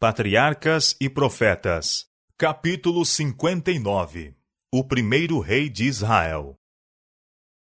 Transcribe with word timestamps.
Patriarcas 0.00 0.94
e 1.00 1.10
Profetas, 1.10 2.06
capítulo 2.36 3.04
59 3.04 4.32
O 4.72 4.84
primeiro 4.84 5.40
rei 5.40 5.68
de 5.68 5.86
Israel. 5.86 6.56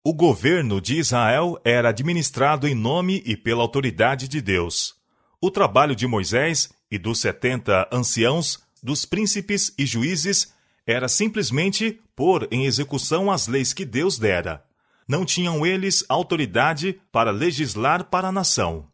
O 0.05 0.13
governo 0.13 0.79
de 0.79 0.99
Israel 0.99 1.59
era 1.65 1.89
administrado 1.89 2.69
em 2.69 2.75
nome 2.75 3.23
e 3.25 3.39
pela 3.39 3.63
autoridade 3.63 4.29
de 4.29 4.43
Deus. 4.43 4.97
O 5.41 5.51
trabalho 5.51 5.97
de 5.97 6.07
Moisés 6.07 6.71
e 6.91 6.99
dos 6.99 7.21
setenta 7.21 7.89
anciãos, 7.91 8.63
dos 8.83 9.07
príncipes 9.07 9.73
e 9.79 9.87
juízes, 9.87 10.53
era 10.87 11.09
simplesmente 11.09 12.03
pôr 12.15 12.47
em 12.51 12.67
execução 12.67 13.31
as 13.31 13.49
leis 13.49 13.73
que 13.73 13.87
Deus 13.87 14.19
dera. 14.19 14.63
Não 15.09 15.25
tinham 15.25 15.65
eles 15.65 16.05
autoridade 16.07 17.01
para 17.11 17.31
legislar 17.31 18.05
para 18.11 18.29
a 18.29 18.33
nação. 18.33 18.91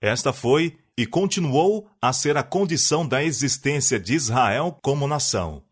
Esta 0.00 0.32
foi 0.32 0.78
e 0.96 1.06
continuou 1.06 1.88
a 2.00 2.12
ser 2.12 2.36
a 2.36 2.42
condição 2.42 3.06
da 3.06 3.22
existência 3.22 3.98
de 3.98 4.14
Israel 4.14 4.78
como 4.82 5.08
nação. 5.08 5.62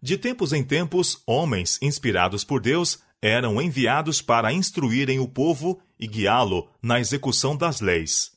De 0.00 0.16
tempos 0.16 0.52
em 0.52 0.62
tempos, 0.62 1.22
homens 1.26 1.78
inspirados 1.82 2.44
por 2.44 2.60
Deus 2.60 3.00
eram 3.20 3.60
enviados 3.60 4.22
para 4.22 4.52
instruírem 4.52 5.18
o 5.18 5.26
povo 5.26 5.80
e 5.98 6.06
guiá-lo 6.06 6.68
na 6.80 7.00
execução 7.00 7.56
das 7.56 7.80
leis. 7.80 8.32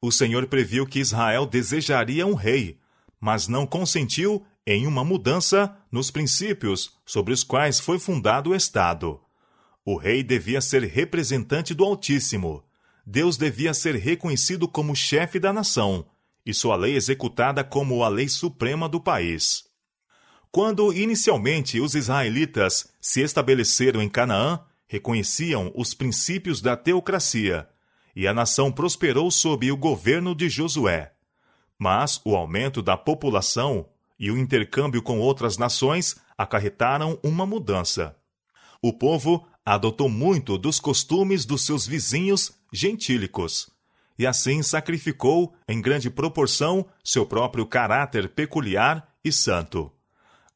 O 0.00 0.12
Senhor 0.12 0.46
previu 0.46 0.86
que 0.86 1.00
Israel 1.00 1.46
desejaria 1.46 2.26
um 2.26 2.34
rei, 2.34 2.78
mas 3.20 3.48
não 3.48 3.66
consentiu 3.66 4.46
em 4.66 4.86
uma 4.86 5.04
mudança 5.04 5.76
nos 5.90 6.10
princípios 6.10 6.96
sobre 7.04 7.34
os 7.34 7.42
quais 7.42 7.80
foi 7.80 7.98
fundado 7.98 8.50
o 8.50 8.54
Estado. 8.54 9.20
O 9.84 9.96
rei 9.96 10.22
devia 10.22 10.60
ser 10.60 10.84
representante 10.84 11.74
do 11.74 11.84
Altíssimo, 11.84 12.62
Deus 13.06 13.36
devia 13.36 13.74
ser 13.74 13.96
reconhecido 13.96 14.68
como 14.68 14.94
chefe 14.94 15.38
da 15.38 15.52
nação 15.52 16.06
e 16.44 16.54
sua 16.54 16.76
lei 16.76 16.96
executada 16.96 17.62
como 17.62 18.02
a 18.02 18.08
lei 18.08 18.28
suprema 18.28 18.88
do 18.88 19.00
país. 19.00 19.64
Quando 20.50 20.92
inicialmente 20.92 21.80
os 21.80 21.94
israelitas 21.94 22.92
se 23.00 23.20
estabeleceram 23.20 24.02
em 24.02 24.08
Canaã, 24.08 24.60
reconheciam 24.86 25.72
os 25.76 25.94
princípios 25.94 26.60
da 26.60 26.76
teocracia, 26.76 27.68
e 28.16 28.26
a 28.26 28.34
nação 28.34 28.72
prosperou 28.72 29.30
sob 29.30 29.70
o 29.70 29.76
governo 29.76 30.34
de 30.34 30.48
Josué. 30.48 31.12
Mas 31.78 32.20
o 32.24 32.34
aumento 32.34 32.82
da 32.82 32.96
população 32.96 33.88
e 34.18 34.30
o 34.30 34.36
intercâmbio 34.36 35.00
com 35.00 35.20
outras 35.20 35.56
nações 35.56 36.16
acarretaram 36.36 37.18
uma 37.22 37.46
mudança. 37.46 38.16
O 38.82 38.92
povo 38.92 39.46
adotou 39.64 40.08
muito 40.08 40.58
dos 40.58 40.80
costumes 40.80 41.44
dos 41.44 41.64
seus 41.64 41.86
vizinhos 41.86 42.52
gentílicos, 42.72 43.70
e 44.18 44.26
assim 44.26 44.62
sacrificou, 44.62 45.54
em 45.66 45.80
grande 45.80 46.10
proporção, 46.10 46.86
seu 47.02 47.24
próprio 47.24 47.64
caráter 47.64 48.28
peculiar 48.28 49.08
e 49.24 49.32
santo. 49.32 49.90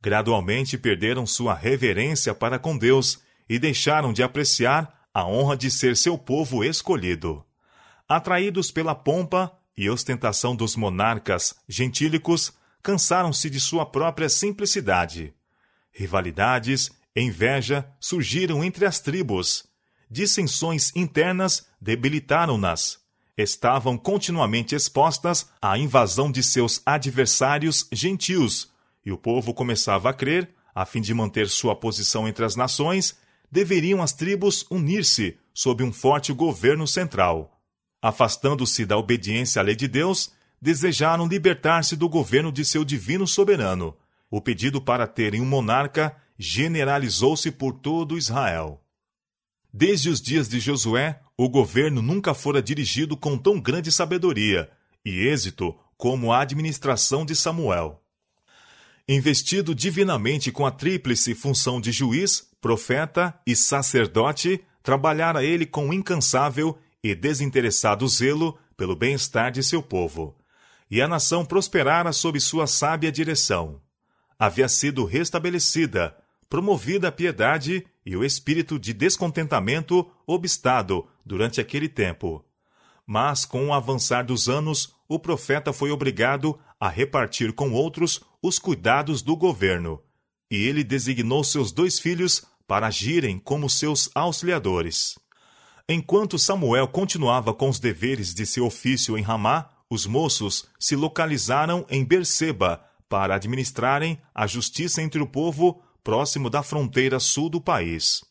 Gradualmente 0.02 0.76
perderam 0.76 1.26
sua 1.26 1.54
reverência 1.54 2.34
para 2.34 2.58
com 2.58 2.76
Deus 2.76 3.20
e 3.48 3.58
deixaram 3.58 4.12
de 4.12 4.22
apreciar 4.22 5.06
a 5.14 5.26
honra 5.26 5.56
de 5.56 5.70
ser 5.70 5.96
seu 5.96 6.18
povo 6.18 6.62
escolhido. 6.62 7.42
Atraídos 8.06 8.70
pela 8.70 8.94
pompa 8.94 9.50
e 9.76 9.88
ostentação 9.88 10.54
dos 10.54 10.76
monarcas 10.76 11.54
gentílicos, 11.68 12.52
cansaram-se 12.82 13.48
de 13.48 13.58
sua 13.58 13.86
própria 13.86 14.28
simplicidade. 14.28 15.32
Rivalidades, 15.90 16.90
inveja 17.16 17.86
surgiram 17.98 18.62
entre 18.62 18.84
as 18.84 19.00
tribos, 19.00 19.64
dissensões 20.10 20.90
internas 20.94 21.66
debilitaram-nas. 21.80 22.98
Estavam 23.36 23.98
continuamente 23.98 24.74
expostas 24.74 25.48
à 25.60 25.76
invasão 25.76 26.30
de 26.30 26.42
seus 26.42 26.80
adversários 26.86 27.88
gentios, 27.90 28.70
e 29.04 29.10
o 29.10 29.18
povo 29.18 29.52
começava 29.52 30.10
a 30.10 30.14
crer, 30.14 30.54
a 30.74 30.84
fim 30.86 31.00
de 31.00 31.12
manter 31.12 31.48
sua 31.48 31.74
posição 31.74 32.28
entre 32.28 32.44
as 32.44 32.56
nações, 32.56 33.16
deveriam 33.50 34.02
as 34.02 34.12
tribos 34.12 34.66
unir-se 34.70 35.36
sob 35.52 35.82
um 35.82 35.92
forte 35.92 36.32
governo 36.32 36.86
central. 36.86 37.60
Afastando-se 38.02 38.84
da 38.84 38.98
obediência 38.98 39.60
à 39.60 39.62
lei 39.62 39.76
de 39.76 39.88
Deus, 39.88 40.32
desejaram 40.60 41.26
libertar-se 41.26 41.96
do 41.96 42.08
governo 42.08 42.52
de 42.52 42.64
seu 42.64 42.84
divino 42.84 43.26
soberano. 43.26 43.96
O 44.30 44.40
pedido 44.40 44.80
para 44.80 45.06
terem 45.06 45.40
um 45.40 45.46
monarca 45.46 46.16
generalizou-se 46.38 47.50
por 47.50 47.72
todo 47.74 48.18
Israel. 48.18 48.83
Desde 49.76 50.08
os 50.08 50.22
dias 50.22 50.48
de 50.48 50.60
Josué, 50.60 51.18
o 51.36 51.48
governo 51.48 52.00
nunca 52.00 52.32
fora 52.32 52.62
dirigido 52.62 53.16
com 53.16 53.36
tão 53.36 53.60
grande 53.60 53.90
sabedoria 53.90 54.70
e 55.04 55.26
êxito 55.26 55.74
como 55.96 56.32
a 56.32 56.42
administração 56.42 57.26
de 57.26 57.34
Samuel. 57.34 58.00
Investido 59.08 59.74
divinamente 59.74 60.52
com 60.52 60.64
a 60.64 60.70
tríplice 60.70 61.34
função 61.34 61.80
de 61.80 61.90
juiz, 61.90 62.48
profeta 62.60 63.34
e 63.44 63.56
sacerdote, 63.56 64.64
trabalhara 64.80 65.42
ele 65.42 65.66
com 65.66 65.92
incansável 65.92 66.78
e 67.02 67.12
desinteressado 67.12 68.06
zelo 68.06 68.56
pelo 68.76 68.94
bem-estar 68.94 69.50
de 69.50 69.64
seu 69.64 69.82
povo. 69.82 70.36
E 70.88 71.02
a 71.02 71.08
nação 71.08 71.44
prosperara 71.44 72.12
sob 72.12 72.38
sua 72.38 72.68
sábia 72.68 73.10
direção. 73.10 73.80
Havia 74.38 74.68
sido 74.68 75.04
restabelecida, 75.04 76.14
promovida 76.54 77.08
a 77.08 77.10
piedade 77.10 77.84
e 78.06 78.16
o 78.16 78.24
espírito 78.24 78.78
de 78.78 78.92
descontentamento 78.92 80.08
obstado 80.24 81.04
durante 81.26 81.60
aquele 81.60 81.88
tempo. 81.88 82.44
Mas, 83.04 83.44
com 83.44 83.66
o 83.66 83.74
avançar 83.74 84.24
dos 84.24 84.48
anos, 84.48 84.94
o 85.08 85.18
profeta 85.18 85.72
foi 85.72 85.90
obrigado 85.90 86.56
a 86.78 86.88
repartir 86.88 87.52
com 87.52 87.72
outros 87.72 88.20
os 88.40 88.60
cuidados 88.60 89.20
do 89.20 89.36
governo, 89.36 90.00
e 90.48 90.54
ele 90.54 90.84
designou 90.84 91.42
seus 91.42 91.72
dois 91.72 91.98
filhos 91.98 92.44
para 92.68 92.86
agirem 92.86 93.36
como 93.36 93.68
seus 93.68 94.08
auxiliadores. 94.14 95.18
Enquanto 95.88 96.38
Samuel 96.38 96.86
continuava 96.86 97.52
com 97.52 97.68
os 97.68 97.80
deveres 97.80 98.32
de 98.32 98.46
seu 98.46 98.64
ofício 98.64 99.18
em 99.18 99.22
Ramá, 99.22 99.70
os 99.90 100.06
moços 100.06 100.66
se 100.78 100.94
localizaram 100.94 101.84
em 101.90 102.04
Berseba 102.04 102.80
para 103.08 103.34
administrarem 103.34 104.20
a 104.32 104.46
justiça 104.46 105.02
entre 105.02 105.20
o 105.20 105.26
povo 105.26 105.82
próximo 106.04 106.50
da 106.50 106.62
fronteira 106.62 107.18
sul 107.18 107.48
do 107.48 107.60
país. 107.60 108.22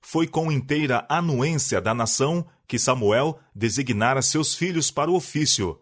Foi 0.00 0.28
com 0.28 0.52
inteira 0.52 1.06
anuência 1.08 1.80
da 1.80 1.94
nação 1.94 2.46
que 2.68 2.78
Samuel 2.78 3.40
designara 3.54 4.20
seus 4.20 4.54
filhos 4.54 4.90
para 4.90 5.10
o 5.10 5.14
ofício, 5.14 5.80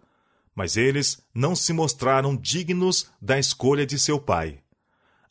mas 0.54 0.76
eles 0.76 1.20
não 1.34 1.54
se 1.54 1.72
mostraram 1.72 2.34
dignos 2.34 3.10
da 3.20 3.38
escolha 3.38 3.84
de 3.84 3.98
seu 3.98 4.18
pai. 4.18 4.60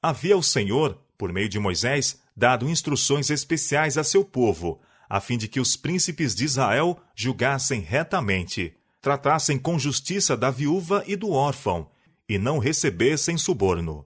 Havia 0.02 0.38
o 0.38 0.44
Senhor, 0.44 1.00
por 1.18 1.34
meio 1.34 1.50
de 1.50 1.58
Moisés, 1.58 2.22
dado 2.36 2.70
instruções 2.70 3.30
especiais 3.30 3.98
a 3.98 4.04
seu 4.04 4.24
povo, 4.24 4.82
a 5.10 5.20
fim 5.22 5.38
de 5.38 5.48
que 5.48 5.60
os 5.60 5.76
príncipes 5.76 6.36
de 6.36 6.44
Israel 6.44 7.00
julgassem 7.16 7.80
retamente, 7.80 8.76
tratassem 9.02 9.58
com 9.58 9.80
justiça 9.80 10.36
da 10.36 10.52
viúva 10.52 11.04
e 11.08 11.16
do 11.16 11.32
órfão, 11.32 11.90
e 12.28 12.38
não 12.38 12.60
recebessem 12.60 13.38
suborno. 13.38 14.06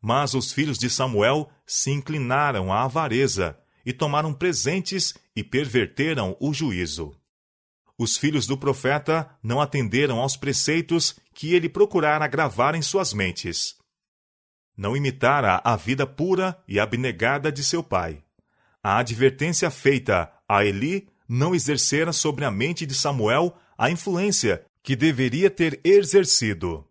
Mas 0.00 0.34
os 0.34 0.52
filhos 0.52 0.78
de 0.78 0.88
Samuel 0.88 1.50
se 1.66 1.90
inclinaram 1.90 2.72
à 2.72 2.84
avareza 2.84 3.58
e 3.84 3.92
tomaram 3.92 4.32
presentes 4.32 5.14
e 5.34 5.42
perverteram 5.42 6.36
o 6.40 6.52
juízo. 6.52 7.14
Os 7.98 8.16
filhos 8.16 8.46
do 8.46 8.56
profeta 8.56 9.28
não 9.42 9.60
atenderam 9.60 10.20
aos 10.20 10.36
preceitos 10.36 11.16
que 11.34 11.54
ele 11.54 11.68
procurara 11.68 12.26
gravar 12.26 12.74
em 12.74 12.80
suas 12.80 13.12
mentes. 13.12 13.76
Não 14.74 14.96
imitara 14.96 15.60
a 15.62 15.76
vida 15.76 16.06
pura 16.06 16.58
e 16.66 16.80
abnegada 16.80 17.52
de 17.52 17.62
seu 17.62 17.82
pai. 17.82 18.22
A 18.82 18.96
advertência 18.98 19.70
feita 19.70 20.32
a 20.48 20.64
Eli 20.64 21.08
não 21.28 21.54
exercera 21.54 22.12
sobre 22.12 22.46
a 22.46 22.50
mente 22.50 22.86
de 22.86 22.94
Samuel 22.94 23.54
a 23.76 23.90
influência 23.90 24.64
que 24.82 24.96
deveria 24.96 25.50
ter 25.50 25.78
exercido 25.84 26.89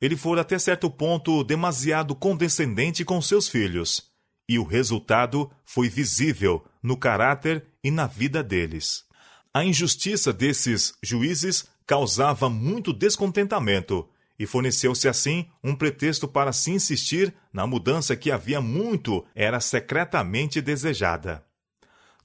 ele 0.00 0.16
fora 0.16 0.42
até 0.42 0.58
certo 0.58 0.90
ponto 0.90 1.42
demasiado 1.42 2.14
condescendente 2.14 3.04
com 3.04 3.20
seus 3.20 3.48
filhos, 3.48 4.10
e 4.48 4.58
o 4.58 4.64
resultado 4.64 5.50
foi 5.64 5.88
visível 5.88 6.64
no 6.82 6.96
caráter 6.96 7.66
e 7.82 7.90
na 7.90 8.06
vida 8.06 8.42
deles. 8.42 9.04
A 9.52 9.64
injustiça 9.64 10.32
desses 10.32 10.94
juízes 11.02 11.66
causava 11.86 12.48
muito 12.48 12.92
descontentamento, 12.92 14.08
e 14.38 14.46
forneceu-se 14.46 15.08
assim 15.08 15.48
um 15.64 15.74
pretexto 15.74 16.28
para 16.28 16.52
se 16.52 16.70
insistir 16.70 17.34
na 17.52 17.66
mudança 17.66 18.14
que 18.14 18.30
havia 18.30 18.60
muito 18.60 19.26
era 19.34 19.58
secretamente 19.58 20.60
desejada. 20.60 21.44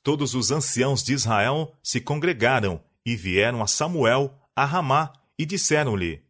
Todos 0.03 0.35
os 0.35 0.51
anciãos 0.51 1.01
de 1.01 1.13
Israel 1.13 1.73
se 1.81 1.99
congregaram 1.99 2.79
e 3.05 3.15
vieram 3.15 3.63
a 3.63 3.67
Samuel, 3.67 4.37
a 4.55 4.63
Ramá, 4.63 5.11
e 5.39 5.45
disseram-lhe: 5.45 6.21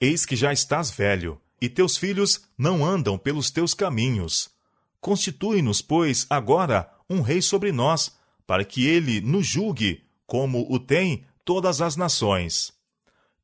Eis 0.00 0.24
que 0.24 0.34
já 0.34 0.50
estás 0.50 0.90
velho, 0.90 1.38
e 1.60 1.68
teus 1.68 1.98
filhos 1.98 2.48
não 2.56 2.84
andam 2.84 3.18
pelos 3.18 3.50
teus 3.50 3.74
caminhos. 3.74 4.50
Constitui-nos, 4.98 5.82
pois, 5.82 6.26
agora 6.30 6.90
um 7.08 7.20
rei 7.20 7.42
sobre 7.42 7.70
nós, 7.70 8.16
para 8.46 8.64
que 8.64 8.86
ele 8.86 9.20
nos 9.20 9.46
julgue, 9.46 10.02
como 10.26 10.66
o 10.72 10.78
tem 10.78 11.26
todas 11.44 11.82
as 11.82 11.96
nações. 11.96 12.72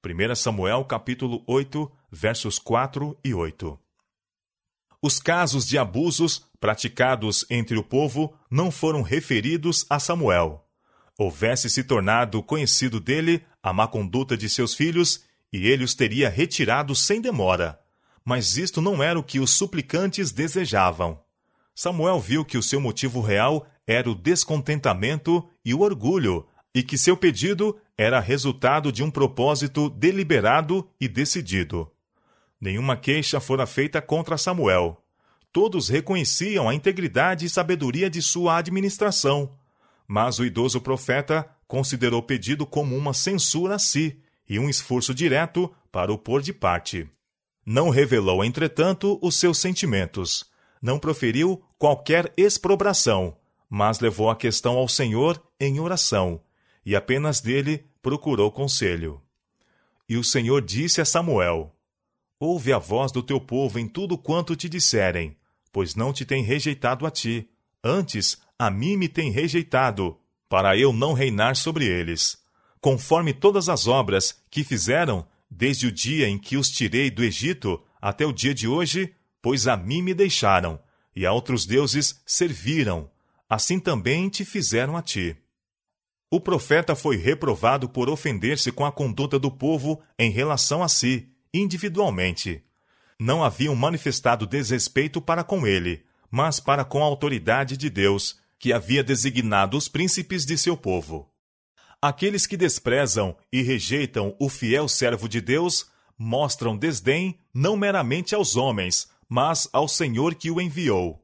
1 0.05 0.35
Samuel 0.35 0.85
capítulo 0.85 1.43
8, 1.47 1.93
versos 2.11 2.59
4 2.59 3.19
e 3.23 3.35
8. 3.35 3.79
Os 5.03 5.19
casos 5.19 5.67
de 5.67 5.77
abusos 5.77 6.47
praticados 6.59 7.45
entre 7.51 7.77
o 7.77 7.85
povo 7.85 8.35
não 8.51 8.71
foram 8.71 9.03
referidos 9.03 9.85
a 9.91 9.99
Samuel. 9.99 10.65
Houvesse 11.19 11.69
se 11.69 11.85
tornado 11.85 12.43
conhecido 12.43 12.99
dele 12.99 13.45
a 13.63 13.73
má 13.73 13.87
conduta 13.87 14.37
de 14.37 14.49
seus 14.49 14.75
filhos, 14.75 15.26
e 15.57 15.67
ele 15.67 15.85
os 15.85 15.95
teria 15.95 16.29
retirado 16.29 16.95
sem 16.95 17.19
demora. 17.19 17.81
Mas 18.23 18.59
isto 18.59 18.83
não 18.83 19.03
era 19.03 19.19
o 19.19 19.23
que 19.23 19.41
os 19.41 19.53
suplicantes 19.53 20.31
desejavam. 20.31 21.19
Samuel 21.75 22.21
viu 22.21 22.45
que 22.45 22.59
o 22.59 22.63
seu 22.63 22.79
motivo 22.79 23.23
real 23.23 23.67
era 23.87 24.11
o 24.11 24.15
descontentamento 24.15 25.49
e 25.65 25.73
o 25.73 25.81
orgulho, 25.81 26.47
e 26.75 26.83
que 26.83 26.99
seu 26.99 27.17
pedido 27.17 27.75
era 27.97 28.21
resultado 28.21 28.93
de 28.93 29.03
um 29.03 29.11
propósito 29.11 29.89
deliberado 29.89 30.87
e 31.01 31.09
decidido. 31.09 31.91
Nenhuma 32.61 32.97
queixa 32.97 33.41
fora 33.41 33.67
feita 33.67 34.03
contra 34.03 34.37
Samuel. 34.37 35.03
Todos 35.51 35.89
reconheciam 35.89 36.69
a 36.69 36.75
integridade 36.75 37.47
e 37.47 37.49
sabedoria 37.49 38.11
de 38.11 38.21
sua 38.21 38.59
administração. 38.59 39.57
Mas 40.07 40.39
o 40.39 40.45
idoso 40.45 40.83
profeta 40.83 41.49
considerou 41.67 42.21
o 42.21 42.23
pedido 42.23 42.67
como 42.67 42.95
uma 42.95 43.15
censura 43.15 43.77
a 43.77 43.79
si 43.79 44.21
e 44.49 44.59
um 44.59 44.69
esforço 44.69 45.15
direto 45.15 45.73
para 45.91 46.13
o 46.13 46.19
pôr 46.19 46.43
de 46.43 46.53
parte. 46.53 47.09
Não 47.65 47.91
revelou, 47.91 48.45
entretanto, 48.45 49.19
os 49.21 49.37
seus 49.37 49.59
sentimentos. 49.59 50.45
Não 50.81 50.99
proferiu 50.99 51.63
qualquer 51.79 52.33
exprobração, 52.37 53.37
mas 53.69 53.99
levou 53.99 54.31
a 54.31 54.37
questão 54.37 54.77
ao 54.77 54.89
Senhor 54.89 55.43
em 55.59 55.81
oração, 55.81 56.41
e 56.85 56.95
apenas 56.95 57.41
dele 57.41 57.85
procurou 58.01 58.53
conselho. 58.53 59.21
E 60.09 60.17
o 60.17 60.23
Senhor 60.23 60.63
disse 60.63 61.01
a 61.01 61.05
Samuel: 61.05 61.75
Ouve 62.39 62.73
a 62.73 62.79
voz 62.79 63.11
do 63.11 63.23
teu 63.23 63.41
povo 63.41 63.79
em 63.79 63.89
tudo 63.89 64.17
quanto 64.17 64.55
te 64.55 64.69
disserem, 64.69 65.37
pois 65.73 65.95
não 65.97 66.13
te 66.13 66.25
tem 66.25 66.43
rejeitado 66.43 67.05
a 67.05 67.11
ti, 67.11 67.49
antes 67.83 68.41
a 68.59 68.71
mim 68.71 68.97
me 68.97 69.09
tem 69.09 69.31
rejeitado, 69.31 70.17
para 70.49 70.77
eu 70.77 70.93
não 70.93 71.13
reinar 71.13 71.57
sobre 71.57 71.87
eles. 71.87 72.39
Conforme 72.81 73.33
todas 73.33 73.69
as 73.69 73.87
obras 73.87 74.43
que 74.51 74.63
fizeram, 74.63 75.27
desde 75.51 75.87
o 75.87 75.93
dia 75.93 76.29
em 76.29 76.39
que 76.39 76.57
os 76.57 76.71
tirei 76.71 77.11
do 77.11 77.25
Egito 77.25 77.83
até 78.01 78.25
o 78.27 78.33
dia 78.33 78.55
de 78.55 78.69
hoje, 78.69 79.15
pois 79.43 79.67
a 79.67 79.77
mim 79.77 80.03
me 80.03 80.15
deixaram, 80.15 80.79
e 81.15 81.25
a 81.25 81.33
outros 81.33 81.65
deuses 81.67 82.21
serviram, 82.27 83.11
assim 83.49 83.81
também 83.81 84.29
te 84.29 84.45
fizeram 84.45 84.97
a 84.97 85.03
ti. 85.03 85.37
O 86.31 86.41
profeta 86.41 86.97
foi 86.97 87.17
reprovado 87.17 87.89
por 87.89 88.09
ofender-se 88.09 88.73
com 88.73 88.85
a 88.85 88.93
conduta 88.93 89.39
do 89.39 89.51
povo 89.51 90.03
em 90.19 90.31
relação 90.31 90.83
a 90.83 90.89
si, 90.89 91.29
individualmente. 91.55 92.63
Não 93.19 93.43
haviam 93.43 93.75
manifestado 93.75 94.47
desrespeito 94.47 95.21
para 95.23 95.45
com 95.45 95.67
ele, 95.67 96.05
mas 96.31 96.61
para 96.61 96.85
com 96.85 97.03
a 97.03 97.07
autoridade 97.07 97.77
de 97.77 97.89
Deus, 97.89 98.39
que 98.59 98.73
havia 98.73 99.03
designado 99.03 99.77
os 99.77 99.89
príncipes 99.89 100.45
de 100.45 100.59
seu 100.59 100.77
povo. 100.77 101.31
Aqueles 102.07 102.47
que 102.47 102.57
desprezam 102.57 103.37
e 103.53 103.63
rejeitam 103.63 104.37
o 104.39 104.49
fiel 104.49 104.87
servo 104.87 105.29
de 105.29 105.41
Deus 105.41 105.89
mostram 106.17 106.77
desdém 106.77 107.37
não 107.53 107.77
meramente 107.77 108.33
aos 108.33 108.55
homens, 108.55 109.09
mas 109.29 109.69
ao 109.73 109.89
Senhor 109.89 110.37
que 110.37 110.49
o 110.49 110.61
enviou. 110.61 111.21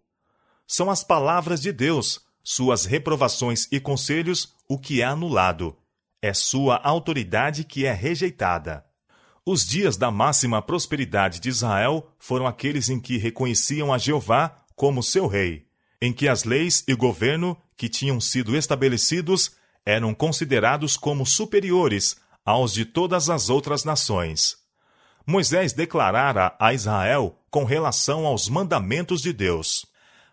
São 0.67 0.91
as 0.91 1.05
palavras 1.05 1.63
de 1.63 1.71
Deus, 1.73 2.23
suas 2.43 2.85
reprovações 2.85 3.69
e 3.71 3.79
conselhos, 3.79 4.57
o 4.69 4.77
que 4.77 5.01
é 5.01 5.05
anulado. 5.05 5.79
É 6.21 6.35
sua 6.35 6.81
autoridade 6.83 7.63
que 7.63 7.87
é 7.87 7.93
rejeitada. 7.93 8.85
Os 9.47 9.65
dias 9.65 9.97
da 9.97 10.11
máxima 10.11 10.61
prosperidade 10.61 11.39
de 11.39 11.49
Israel 11.49 12.13
foram 12.19 12.45
aqueles 12.45 12.89
em 12.89 12.99
que 12.99 13.19
reconheciam 13.19 13.95
a 13.95 13.99
Jeová 13.99 14.65
como 14.75 15.01
seu 15.01 15.29
rei, 15.29 15.65
em 16.01 16.13
que 16.13 16.27
as 16.27 16.43
leis 16.43 16.83
e 16.89 16.95
governo 16.97 17.57
que 17.77 17.89
tinham 17.89 18.21
sido 18.21 18.57
estabelecidos 18.57 19.62
eram 19.85 20.15
considerados 20.15 20.97
como 20.97 21.27
superiores 21.27 22.17
aos 22.45 22.73
de 22.73 22.85
todas 22.85 23.31
as 23.31 23.51
outras 23.51 23.85
nações. 23.85 24.57
Moisés 25.27 25.73
declarara 25.73 26.57
a 26.59 26.75
Israel 26.75 27.39
com 27.51 27.65
relação 27.65 28.27
aos 28.27 28.49
mandamentos 28.49 29.23
de 29.23 29.33
Deus: 29.33 29.87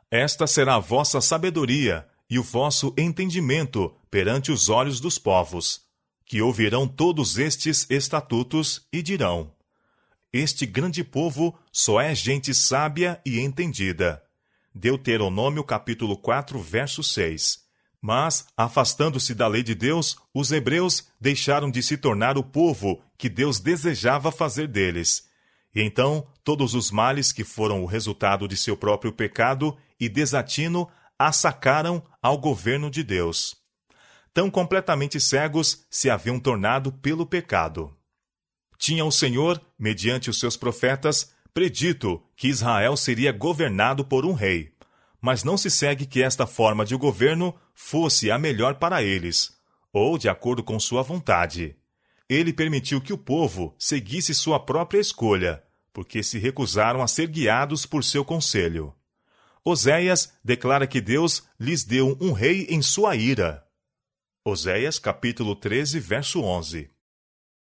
Esta 0.10 0.48
será 0.48 0.76
a 0.76 0.80
vossa 0.80 1.22
sabedoria 1.22 2.08
e 2.30 2.40
o 2.40 2.44
vosso 2.44 2.94
entendimento 2.98 3.94
perante 4.10 4.52
os 4.52 4.70
olhos 4.70 5.00
dos 5.00 5.18
povos, 5.18 5.82
que 6.26 6.42
ouvirão 6.42 6.88
todos 6.88 7.38
estes 7.38 7.86
estatutos 7.90 8.88
e 8.92 9.02
dirão: 9.02 9.52
Este 10.34 10.66
grande 10.66 11.04
povo 11.04 11.58
só 11.72 12.00
é 12.02 12.14
gente 12.16 12.54
sábia 12.54 13.22
e 13.26 13.40
entendida. 13.40 14.24
Deuteronômio 14.74 15.64
capítulo 15.64 16.16
4, 16.18 16.60
verso 16.60 17.04
6. 17.04 17.69
Mas, 18.02 18.48
afastando-se 18.56 19.36
da 19.36 19.48
lei 19.48 19.62
de 19.62 19.76
Deus, 19.76 20.18
os 20.34 20.52
hebreus 20.52 21.08
deixaram 21.20 21.70
de 21.70 21.84
se 21.84 21.98
tornar 21.98 22.38
o 22.38 22.44
povo 22.44 23.02
que 23.18 23.28
Deus 23.28 23.60
desejava 23.60 24.32
fazer 24.32 24.68
deles. 24.68 25.28
E 25.76 25.82
então, 25.82 26.26
todos 26.44 26.74
os 26.74 26.92
males 26.92 27.32
que 27.32 27.44
foram 27.44 27.84
o 27.84 27.86
resultado 27.86 28.48
de 28.48 28.56
seu 28.56 28.78
próprio 28.78 29.12
pecado 29.12 29.78
e 30.00 30.08
desatino 30.08 30.90
assacaram 31.18 32.02
ao 32.22 32.38
governo 32.38 32.90
de 32.90 33.04
Deus. 33.04 33.56
Tão 34.34 34.50
completamente 34.50 35.20
cegos 35.20 35.86
se 35.90 36.10
haviam 36.10 36.40
tornado 36.40 36.94
pelo 36.94 37.26
pecado. 37.26 37.94
Tinha 38.78 39.04
o 39.04 39.12
Senhor, 39.12 39.62
mediante 39.78 40.30
os 40.30 40.40
seus 40.40 40.56
profetas, 40.56 41.34
predito 41.54 42.24
que 42.38 42.48
Israel 42.48 42.96
seria 42.96 43.34
governado 43.34 44.06
por 44.06 44.26
um 44.26 44.32
rei 44.32 44.74
mas 45.22 45.44
não 45.44 45.58
se 45.58 45.70
segue 45.70 46.06
que 46.06 46.22
esta 46.22 46.48
forma 46.48 46.86
de 46.86 46.96
governo 46.96 47.56
fosse 47.74 48.32
a 48.32 48.38
melhor 48.38 48.76
para 48.76 49.04
eles, 49.04 49.58
ou 49.92 50.18
de 50.18 50.30
acordo 50.30 50.64
com 50.64 50.80
sua 50.80 51.02
vontade. 51.02 51.76
Ele 52.28 52.54
permitiu 52.54 53.02
que 53.02 53.12
o 53.12 53.18
povo 53.18 53.76
seguisse 53.78 54.34
sua 54.34 54.60
própria 54.60 55.00
escolha, 55.00 55.64
porque 55.92 56.22
se 56.22 56.38
recusaram 56.38 57.02
a 57.02 57.08
ser 57.08 57.28
guiados 57.28 57.86
por 57.86 58.04
seu 58.04 58.24
conselho. 58.24 58.94
Oséias 59.64 60.34
declara 60.44 60.88
que 60.88 61.02
Deus 61.02 61.44
lhes 61.60 61.84
deu 61.84 62.18
um 62.22 62.32
rei 62.32 62.68
em 62.70 62.82
sua 62.82 63.16
ira. 63.16 63.66
Oséias 64.46 64.98
capítulo 64.98 65.56
13, 65.56 66.00
verso 66.00 66.42
11. 66.42 66.90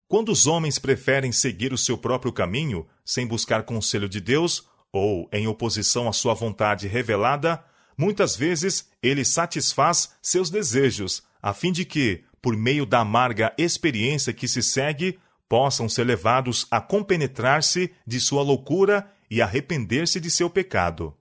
Quando 0.07 0.29
os 0.31 0.47
homens 0.47 0.79
preferem 0.79 1.31
seguir 1.31 1.73
o 1.73 1.77
seu 1.77 1.97
próprio 1.97 2.31
caminho, 2.31 2.87
sem 3.05 3.27
buscar 3.27 3.63
conselho 3.63 4.09
de 4.09 4.19
Deus, 4.19 4.67
ou 4.93 5.27
em 5.33 5.47
oposição 5.47 6.07
à 6.07 6.13
sua 6.13 6.35
vontade 6.35 6.87
revelada, 6.87 7.63
muitas 7.97 8.35
vezes 8.35 8.87
ele 9.01 9.25
satisfaz 9.25 10.11
seus 10.21 10.51
desejos, 10.51 11.23
a 11.41 11.51
fim 11.53 11.71
de 11.71 11.83
que, 11.83 12.23
por 12.39 12.55
meio 12.55 12.85
da 12.85 12.99
amarga 12.99 13.51
experiência 13.57 14.31
que 14.31 14.47
se 14.47 14.61
segue, 14.61 15.19
possam 15.49 15.89
ser 15.89 16.03
levados 16.03 16.67
a 16.69 16.79
compenetrar-se 16.79 17.91
de 18.05 18.19
sua 18.19 18.43
loucura 18.43 19.11
e 19.29 19.41
arrepender-se 19.41 20.19
de 20.19 20.29
seu 20.29 20.49
pecado. 20.49 21.15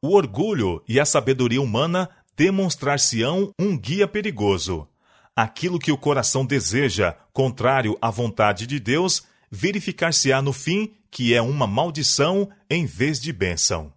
O 0.00 0.14
orgulho 0.14 0.82
e 0.88 1.00
a 1.00 1.04
sabedoria 1.04 1.60
humana 1.60 2.08
demonstrar-se-ão 2.36 3.52
um 3.58 3.76
guia 3.76 4.06
perigoso. 4.06 4.86
Aquilo 5.34 5.78
que 5.78 5.90
o 5.90 5.98
coração 5.98 6.46
deseja, 6.46 7.16
contrário 7.32 7.98
à 8.00 8.10
vontade 8.10 8.66
de 8.66 8.78
Deus, 8.78 9.24
verificar-se-á 9.50 10.40
no 10.40 10.52
fim 10.52 10.95
que 11.10 11.34
é 11.34 11.40
uma 11.40 11.66
maldição 11.66 12.48
em 12.68 12.86
vez 12.86 13.20
de 13.20 13.32
bênção. 13.32 13.92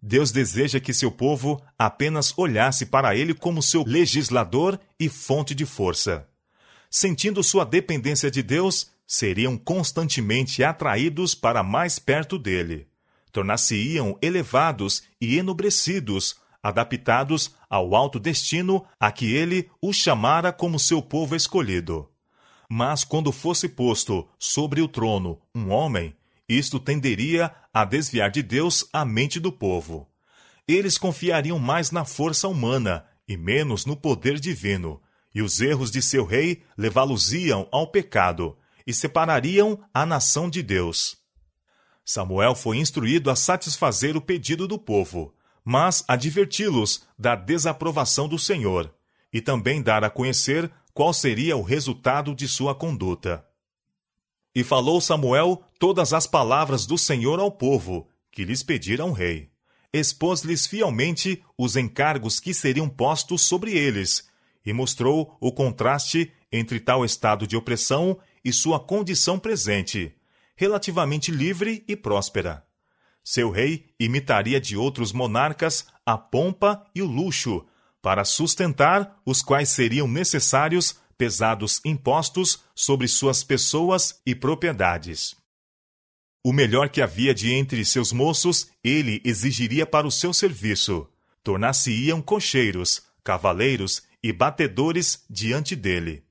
Deus 0.00 0.30
deseja 0.30 0.78
que 0.78 0.94
seu 0.94 1.10
povo 1.10 1.60
apenas 1.76 2.32
olhasse 2.36 2.86
para 2.86 3.16
ele 3.16 3.34
como 3.34 3.62
seu 3.62 3.82
legislador 3.82 4.78
e 4.98 5.08
fonte 5.08 5.54
de 5.54 5.66
força. 5.66 6.28
Sentindo 6.90 7.42
sua 7.42 7.64
dependência 7.64 8.30
de 8.30 8.42
Deus, 8.42 8.90
seriam 9.06 9.56
constantemente 9.56 10.62
atraídos 10.62 11.34
para 11.34 11.62
mais 11.62 11.98
perto 11.98 12.38
dele. 12.38 12.86
Tornar-se-iam 13.32 14.16
elevados 14.22 15.02
e 15.20 15.36
enobrecidos, 15.36 16.36
adaptados 16.62 17.54
ao 17.68 17.94
alto 17.94 18.18
destino 18.18 18.84
a 18.98 19.10
que 19.10 19.34
ele 19.34 19.68
os 19.82 19.96
chamara 19.96 20.52
como 20.52 20.78
seu 20.78 21.02
povo 21.02 21.34
escolhido. 21.34 22.08
Mas 22.68 23.02
quando 23.02 23.32
fosse 23.32 23.68
posto 23.68 24.28
sobre 24.38 24.80
o 24.82 24.88
trono 24.88 25.40
um 25.54 25.70
homem, 25.70 26.14
isto 26.48 26.80
tenderia 26.80 27.54
a 27.72 27.84
desviar 27.84 28.30
de 28.30 28.42
Deus 28.42 28.88
a 28.92 29.04
mente 29.04 29.38
do 29.38 29.52
povo. 29.52 30.08
Eles 30.66 30.96
confiariam 30.96 31.58
mais 31.58 31.90
na 31.90 32.04
força 32.04 32.48
humana 32.48 33.04
e 33.28 33.36
menos 33.36 33.84
no 33.84 33.96
poder 33.96 34.40
divino, 34.40 35.00
e 35.34 35.42
os 35.42 35.60
erros 35.60 35.90
de 35.90 36.00
seu 36.00 36.24
rei 36.24 36.62
levá-los-iam 36.76 37.68
ao 37.70 37.86
pecado 37.90 38.56
e 38.86 38.94
separariam 38.94 39.78
a 39.92 40.06
nação 40.06 40.48
de 40.48 40.62
Deus. 40.62 41.18
Samuel 42.04 42.54
foi 42.54 42.78
instruído 42.78 43.30
a 43.30 43.36
satisfazer 43.36 44.16
o 44.16 44.20
pedido 44.20 44.66
do 44.66 44.78
povo, 44.78 45.34
mas 45.62 46.02
adverti-los 46.08 47.06
da 47.18 47.34
desaprovação 47.34 48.26
do 48.26 48.38
Senhor, 48.38 48.90
e 49.30 49.42
também 49.42 49.82
dar 49.82 50.02
a 50.02 50.08
conhecer 50.08 50.70
qual 50.94 51.12
seria 51.12 51.54
o 51.54 51.62
resultado 51.62 52.34
de 52.34 52.48
sua 52.48 52.74
conduta. 52.74 53.47
E 54.54 54.64
falou 54.64 55.00
Samuel 55.00 55.62
todas 55.78 56.12
as 56.12 56.26
palavras 56.26 56.86
do 56.86 56.98
Senhor 56.98 57.38
ao 57.38 57.50
povo, 57.50 58.08
que 58.30 58.44
lhes 58.44 58.62
pedira 58.62 59.04
um 59.04 59.12
rei. 59.12 59.50
Expôs-lhes 59.92 60.66
fielmente 60.66 61.42
os 61.56 61.76
encargos 61.76 62.38
que 62.40 62.52
seriam 62.52 62.88
postos 62.88 63.42
sobre 63.42 63.76
eles, 63.76 64.28
e 64.64 64.72
mostrou 64.72 65.36
o 65.40 65.50
contraste 65.50 66.32
entre 66.52 66.80
tal 66.80 67.04
estado 67.04 67.46
de 67.46 67.56
opressão 67.56 68.18
e 68.44 68.52
sua 68.52 68.78
condição 68.80 69.38
presente, 69.38 70.14
relativamente 70.56 71.30
livre 71.30 71.84
e 71.86 71.96
próspera. 71.96 72.64
Seu 73.24 73.50
rei 73.50 73.86
imitaria 73.98 74.60
de 74.60 74.76
outros 74.76 75.12
monarcas 75.12 75.86
a 76.04 76.16
pompa 76.16 76.84
e 76.94 77.02
o 77.02 77.06
luxo, 77.06 77.66
para 78.00 78.24
sustentar 78.24 79.20
os 79.26 79.42
quais 79.42 79.68
seriam 79.68 80.08
necessários 80.08 80.96
pesados 81.18 81.80
impostos 81.84 82.60
sobre 82.74 83.08
suas 83.08 83.42
pessoas 83.42 84.20
e 84.24 84.36
propriedades. 84.36 85.34
O 86.44 86.52
melhor 86.52 86.88
que 86.88 87.02
havia 87.02 87.34
de 87.34 87.52
entre 87.52 87.84
seus 87.84 88.12
moços, 88.12 88.68
ele 88.82 89.20
exigiria 89.24 89.84
para 89.84 90.06
o 90.06 90.10
seu 90.10 90.32
serviço. 90.32 91.06
Tornar-se-iam 91.42 92.22
cocheiros, 92.22 93.02
cavaleiros 93.24 94.04
e 94.22 94.32
batedores 94.32 95.24
diante 95.28 95.74
dele. 95.74 96.22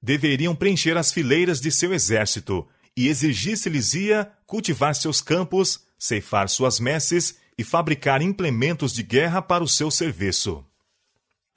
Deveriam 0.00 0.54
preencher 0.54 0.96
as 0.96 1.12
fileiras 1.12 1.60
de 1.60 1.72
seu 1.72 1.92
exército, 1.92 2.66
e 2.96 3.08
exigir-se-lhes-ia 3.08 4.30
cultivar 4.46 4.94
seus 4.94 5.20
campos, 5.20 5.80
ceifar 5.98 6.48
suas 6.48 6.80
messes 6.80 7.36
e 7.56 7.62
fabricar 7.62 8.22
implementos 8.22 8.92
de 8.92 9.02
guerra 9.02 9.40
para 9.40 9.62
o 9.62 9.68
seu 9.68 9.90
serviço 9.90 10.67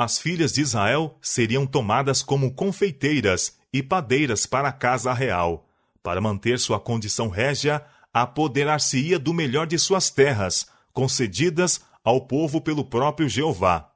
as 0.02 0.18
filhas 0.20 0.54
de 0.54 0.62
Israel 0.62 1.18
seriam 1.22 1.66
tomadas 1.66 2.24
como 2.24 2.54
confeiteiras 2.54 3.58
e 3.72 3.84
padeiras 3.84 4.46
para 4.46 4.70
a 4.70 4.74
casa 4.74 5.14
real. 5.14 5.68
Para 6.04 6.20
manter 6.20 6.60
sua 6.60 6.80
condição 6.80 7.30
régia, 7.30 7.86
apoderar-se-ia 8.14 9.20
do 9.20 9.34
melhor 9.34 9.68
de 9.68 9.78
suas 9.78 10.10
terras, 10.10 10.68
concedidas 10.92 11.82
ao 12.04 12.22
povo 12.22 12.60
pelo 12.60 12.84
próprio 12.84 13.30
Jeová. 13.30 13.92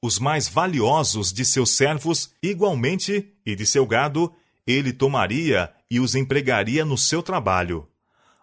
Os 0.00 0.18
mais 0.18 0.48
valiosos 0.48 1.32
de 1.32 1.44
seus 1.44 1.70
servos, 1.70 2.30
igualmente, 2.42 3.32
e 3.44 3.54
de 3.54 3.66
seu 3.66 3.86
gado, 3.86 4.32
ele 4.66 4.92
tomaria 4.92 5.72
e 5.90 6.00
os 6.00 6.14
empregaria 6.14 6.84
no 6.84 6.98
seu 6.98 7.22
trabalho. 7.22 7.88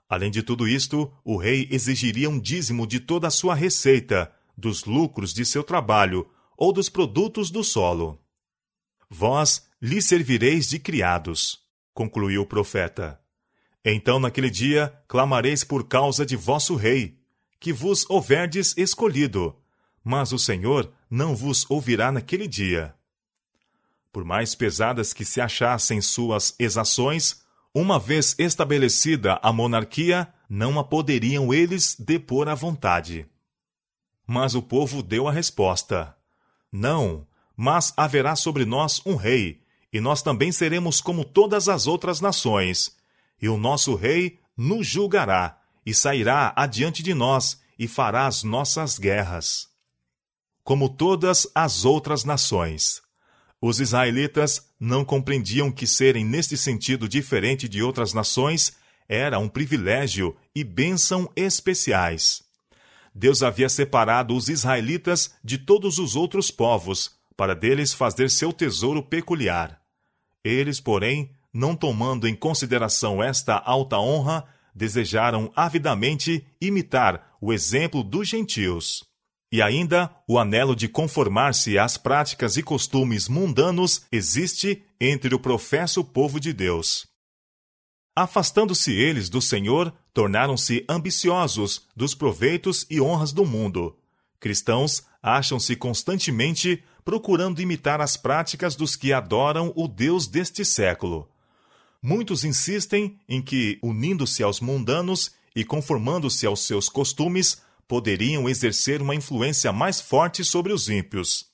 Além 0.07 0.29
de 0.29 0.43
tudo 0.43 0.67
isto, 0.67 1.11
o 1.23 1.37
rei 1.37 1.67
exigiria 1.71 2.29
um 2.29 2.39
dízimo 2.39 2.85
de 2.85 2.99
toda 2.99 3.27
a 3.27 3.31
sua 3.31 3.55
receita, 3.55 4.31
dos 4.55 4.85
lucros 4.85 5.33
de 5.33 5.43
seu 5.43 5.63
trabalho, 5.63 6.27
ou 6.57 6.71
dos 6.71 6.89
produtos 6.89 7.49
do 7.49 7.63
solo. 7.63 8.19
Vós 9.09 9.67
lhe 9.81 10.01
servireis 10.01 10.69
de 10.69 10.79
criados, 10.79 11.59
concluiu 11.93 12.41
o 12.41 12.45
profeta. 12.45 13.19
Então 13.83 14.19
naquele 14.19 14.49
dia 14.49 14.93
clamareis 15.07 15.63
por 15.63 15.87
causa 15.87 16.25
de 16.25 16.35
vosso 16.35 16.75
rei, 16.75 17.19
que 17.59 17.73
vos 17.73 18.09
houverdes 18.09 18.73
escolhido, 18.77 19.55
mas 20.03 20.31
o 20.31 20.39
Senhor 20.39 20.91
não 21.09 21.35
vos 21.35 21.69
ouvirá 21.69 22.11
naquele 22.11 22.47
dia. 22.47 22.95
Por 24.11 24.23
mais 24.23 24.53
pesadas 24.53 25.13
que 25.13 25.25
se 25.25 25.41
achassem 25.41 26.01
suas 26.01 26.55
exações, 26.59 27.41
uma 27.73 27.97
vez 27.97 28.35
estabelecida 28.37 29.39
a 29.41 29.51
monarquia, 29.51 30.31
não 30.47 30.77
a 30.77 30.83
poderiam 30.83 31.53
eles 31.53 31.95
depor 31.97 32.47
à 32.47 32.53
vontade. 32.53 33.25
Mas 34.27 34.53
o 34.53 34.61
povo 34.61 35.01
deu 35.01 35.27
a 35.27 35.31
resposta: 35.31 36.15
não, 36.73 37.27
mas 37.55 37.93
haverá 37.95 38.35
sobre 38.35 38.65
nós 38.65 38.99
um 39.05 39.15
rei, 39.15 39.61
e 39.93 39.99
nós 39.99 40.23
também 40.23 40.51
seremos 40.51 40.99
como 40.99 41.23
todas 41.23 41.69
as 41.69 41.85
outras 41.85 42.19
nações. 42.19 42.97
E 43.39 43.47
o 43.47 43.57
nosso 43.57 43.93
rei 43.93 44.39
nos 44.57 44.87
julgará, 44.87 45.61
e 45.85 45.93
sairá 45.93 46.51
adiante 46.55 47.03
de 47.03 47.13
nós, 47.13 47.61
e 47.77 47.87
fará 47.87 48.25
as 48.25 48.41
nossas 48.41 48.97
guerras. 48.97 49.67
Como 50.63 50.89
todas 50.89 51.47
as 51.53 51.85
outras 51.85 52.23
nações. 52.23 53.03
Os 53.61 53.79
israelitas 53.79 54.67
não 54.79 55.05
compreendiam 55.05 55.71
que 55.71 55.85
serem 55.85 56.25
neste 56.25 56.57
sentido 56.57 57.07
diferente 57.07 57.69
de 57.69 57.83
outras 57.83 58.13
nações 58.13 58.73
era 59.07 59.37
um 59.37 59.47
privilégio 59.47 60.35
e 60.55 60.63
bênção 60.63 61.31
especiais. 61.35 62.42
Deus 63.13 63.43
havia 63.43 63.69
separado 63.69 64.35
os 64.35 64.49
israelitas 64.49 65.35
de 65.43 65.57
todos 65.57 65.99
os 65.99 66.15
outros 66.15 66.49
povos, 66.49 67.11
para 67.35 67.55
deles 67.55 67.93
fazer 67.93 68.29
seu 68.29 68.51
tesouro 68.53 69.03
peculiar. 69.03 69.79
Eles, 70.43 70.79
porém, 70.79 71.31
não 71.53 71.75
tomando 71.75 72.27
em 72.27 72.35
consideração 72.35 73.23
esta 73.23 73.57
alta 73.57 73.97
honra, 73.99 74.45
desejaram 74.73 75.51
avidamente 75.55 76.45
imitar 76.59 77.35
o 77.39 77.53
exemplo 77.53 78.03
dos 78.03 78.27
gentios. 78.27 79.03
E 79.51 79.61
ainda 79.61 80.09
o 80.27 80.39
anelo 80.39 80.75
de 80.75 80.87
conformar-se 80.87 81.77
às 81.77 81.95
práticas 81.95 82.57
e 82.57 82.63
costumes 82.63 83.27
mundanos 83.27 84.01
existe 84.11 84.83
entre 84.99 85.35
o 85.35 85.39
professo 85.39 86.03
povo 86.03 86.39
de 86.39 86.51
Deus. 86.51 87.12
Afastando-se 88.15 88.91
eles 88.91 89.27
do 89.27 89.41
Senhor, 89.41 89.91
tornaram-se 90.13 90.85
ambiciosos 90.87 91.87
dos 91.95 92.13
proveitos 92.13 92.85
e 92.89 93.01
honras 93.01 93.33
do 93.33 93.43
mundo. 93.43 93.97
Cristãos 94.39 95.03
acham-se 95.21 95.75
constantemente 95.75 96.83
procurando 97.03 97.61
imitar 97.61 98.01
as 98.01 98.15
práticas 98.15 98.75
dos 98.75 98.95
que 98.95 99.11
adoram 99.11 99.73
o 99.75 99.87
Deus 99.87 100.27
deste 100.27 100.63
século. 100.63 101.27
Muitos 102.01 102.43
insistem 102.43 103.17
em 103.27 103.41
que, 103.41 103.79
unindo-se 103.81 104.43
aos 104.43 104.59
mundanos 104.59 105.31
e 105.55 105.63
conformando-se 105.63 106.45
aos 106.45 106.61
seus 106.61 106.89
costumes, 106.89 107.61
poderiam 107.87 108.47
exercer 108.47 109.01
uma 109.01 109.15
influência 109.15 109.71
mais 109.71 109.99
forte 109.99 110.43
sobre 110.43 110.71
os 110.71 110.87
ímpios. 110.87 111.52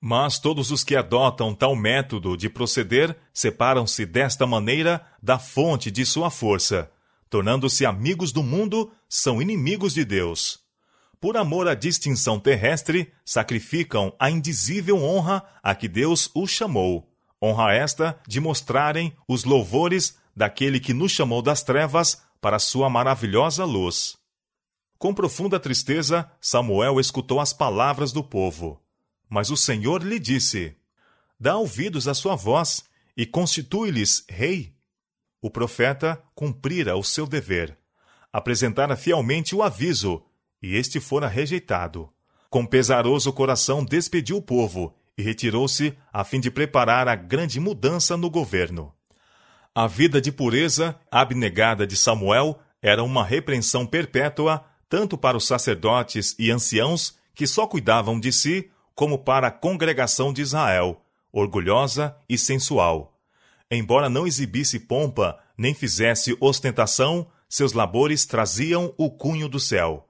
Mas 0.00 0.38
todos 0.38 0.70
os 0.70 0.84
que 0.84 0.94
adotam 0.94 1.54
tal 1.54 1.74
método 1.74 2.36
de 2.36 2.48
proceder 2.48 3.16
separam-se 3.34 4.06
desta 4.06 4.46
maneira 4.46 5.04
da 5.20 5.38
fonte 5.38 5.90
de 5.90 6.06
sua 6.06 6.30
força. 6.30 6.90
Tornando-se 7.28 7.84
amigos 7.84 8.32
do 8.32 8.42
mundo, 8.42 8.92
são 9.08 9.42
inimigos 9.42 9.92
de 9.92 10.04
Deus. 10.04 10.60
Por 11.20 11.36
amor 11.36 11.66
à 11.66 11.74
distinção 11.74 12.38
terrestre, 12.38 13.12
sacrificam 13.24 14.14
a 14.20 14.30
indizível 14.30 15.02
honra 15.02 15.44
a 15.62 15.74
que 15.74 15.88
Deus 15.88 16.30
os 16.32 16.50
chamou. 16.50 17.12
Honra 17.42 17.74
esta 17.74 18.18
de 18.26 18.40
mostrarem 18.40 19.12
os 19.26 19.44
louvores 19.44 20.16
daquele 20.34 20.78
que 20.78 20.94
nos 20.94 21.10
chamou 21.10 21.42
das 21.42 21.64
trevas 21.64 22.22
para 22.40 22.60
sua 22.60 22.88
maravilhosa 22.88 23.64
luz. 23.64 24.16
Com 24.96 25.12
profunda 25.12 25.58
tristeza, 25.58 26.30
Samuel 26.40 27.00
escutou 27.00 27.40
as 27.40 27.52
palavras 27.52 28.12
do 28.12 28.22
povo. 28.22 28.80
Mas 29.28 29.50
o 29.50 29.56
Senhor 29.56 30.02
lhe 30.02 30.18
disse: 30.18 30.76
Dá 31.38 31.56
ouvidos 31.56 32.08
à 32.08 32.14
sua 32.14 32.34
voz 32.34 32.84
e 33.16 33.26
constitui-lhes 33.26 34.24
rei. 34.28 34.72
O 35.40 35.50
profeta 35.50 36.22
cumprira 36.34 36.96
o 36.96 37.04
seu 37.04 37.26
dever. 37.26 37.76
Apresentara 38.32 38.96
fielmente 38.96 39.54
o 39.54 39.62
aviso, 39.62 40.22
e 40.62 40.74
este 40.74 41.00
fora 41.00 41.28
rejeitado. 41.28 42.08
Com 42.50 42.64
pesaroso 42.64 43.32
coração 43.32 43.84
despediu 43.84 44.38
o 44.38 44.42
povo 44.42 44.94
e 45.16 45.22
retirou-se 45.22 45.96
a 46.12 46.24
fim 46.24 46.40
de 46.40 46.50
preparar 46.50 47.08
a 47.08 47.14
grande 47.14 47.60
mudança 47.60 48.16
no 48.16 48.30
governo. 48.30 48.92
A 49.74 49.86
vida 49.86 50.20
de 50.20 50.32
pureza 50.32 50.98
abnegada 51.10 51.86
de 51.86 51.96
Samuel 51.96 52.58
era 52.80 53.02
uma 53.02 53.24
repreensão 53.24 53.86
perpétua 53.86 54.64
tanto 54.88 55.18
para 55.18 55.36
os 55.36 55.46
sacerdotes 55.46 56.34
e 56.38 56.50
anciãos 56.50 57.16
que 57.34 57.46
só 57.46 57.66
cuidavam 57.66 58.18
de 58.18 58.32
si, 58.32 58.70
como 58.98 59.16
para 59.16 59.46
a 59.46 59.50
congregação 59.52 60.32
de 60.32 60.42
Israel, 60.42 61.00
orgulhosa 61.30 62.16
e 62.28 62.36
sensual. 62.36 63.16
Embora 63.70 64.10
não 64.10 64.26
exibisse 64.26 64.80
pompa 64.80 65.38
nem 65.56 65.72
fizesse 65.72 66.36
ostentação, 66.40 67.28
seus 67.48 67.72
labores 67.72 68.26
traziam 68.26 68.92
o 68.98 69.08
cunho 69.08 69.48
do 69.48 69.60
céu. 69.60 70.08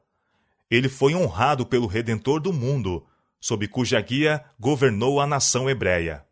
Ele 0.71 0.89
foi 0.89 1.15
honrado 1.15 1.67
pelo 1.67 1.87
Redentor 1.87 2.41
do 2.41 2.51
mundo, 2.51 3.05
sob 3.39 3.69
cuja 3.69 4.01
guia 4.01 4.43
governou 4.59 5.21
a 5.21 5.27
nação 5.27 5.69
hebreia. 5.69 6.25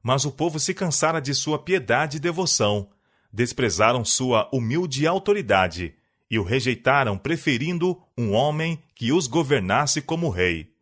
Mas 0.00 0.24
o 0.24 0.30
povo 0.30 0.60
se 0.60 0.72
cansara 0.72 1.20
de 1.20 1.34
sua 1.34 1.58
piedade 1.58 2.18
e 2.18 2.20
devoção, 2.20 2.90
desprezaram 3.32 4.04
sua 4.04 4.48
humilde 4.52 5.04
autoridade 5.04 5.96
e 6.30 6.38
o 6.38 6.44
rejeitaram, 6.44 7.18
preferindo 7.18 8.00
um 8.16 8.34
homem 8.34 8.80
que 8.94 9.10
os 9.10 9.26
governasse 9.26 10.00
como 10.00 10.30
rei. 10.30 10.77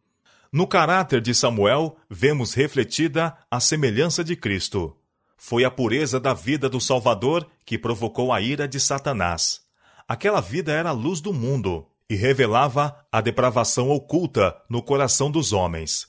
No 0.57 0.67
caráter 0.67 1.21
de 1.21 1.35
Samuel, 1.35 1.99
vemos 2.09 2.55
refletida 2.55 3.37
a 3.51 3.61
semelhança 3.61 4.25
de 4.25 4.35
Cristo. 4.35 4.97
Foi 5.37 5.67
a 5.67 5.71
pureza 5.71 6.19
da 6.19 6.33
vida 6.33 6.67
do 6.67 6.81
Salvador 6.81 7.47
que 7.63 7.77
provocou 7.77 8.33
a 8.33 8.41
ira 8.41 8.67
de 8.67 8.81
Satanás. 8.81 9.61
Aquela 10.09 10.41
vida 10.41 10.73
era 10.73 10.89
a 10.89 10.93
luz 10.93 11.21
do 11.21 11.31
mundo 11.31 11.87
e 12.09 12.15
revelava 12.15 12.97
a 13.13 13.21
depravação 13.21 13.91
oculta 13.91 14.57
no 14.67 14.83
coração 14.83 15.31
dos 15.31 15.53
homens. 15.53 16.07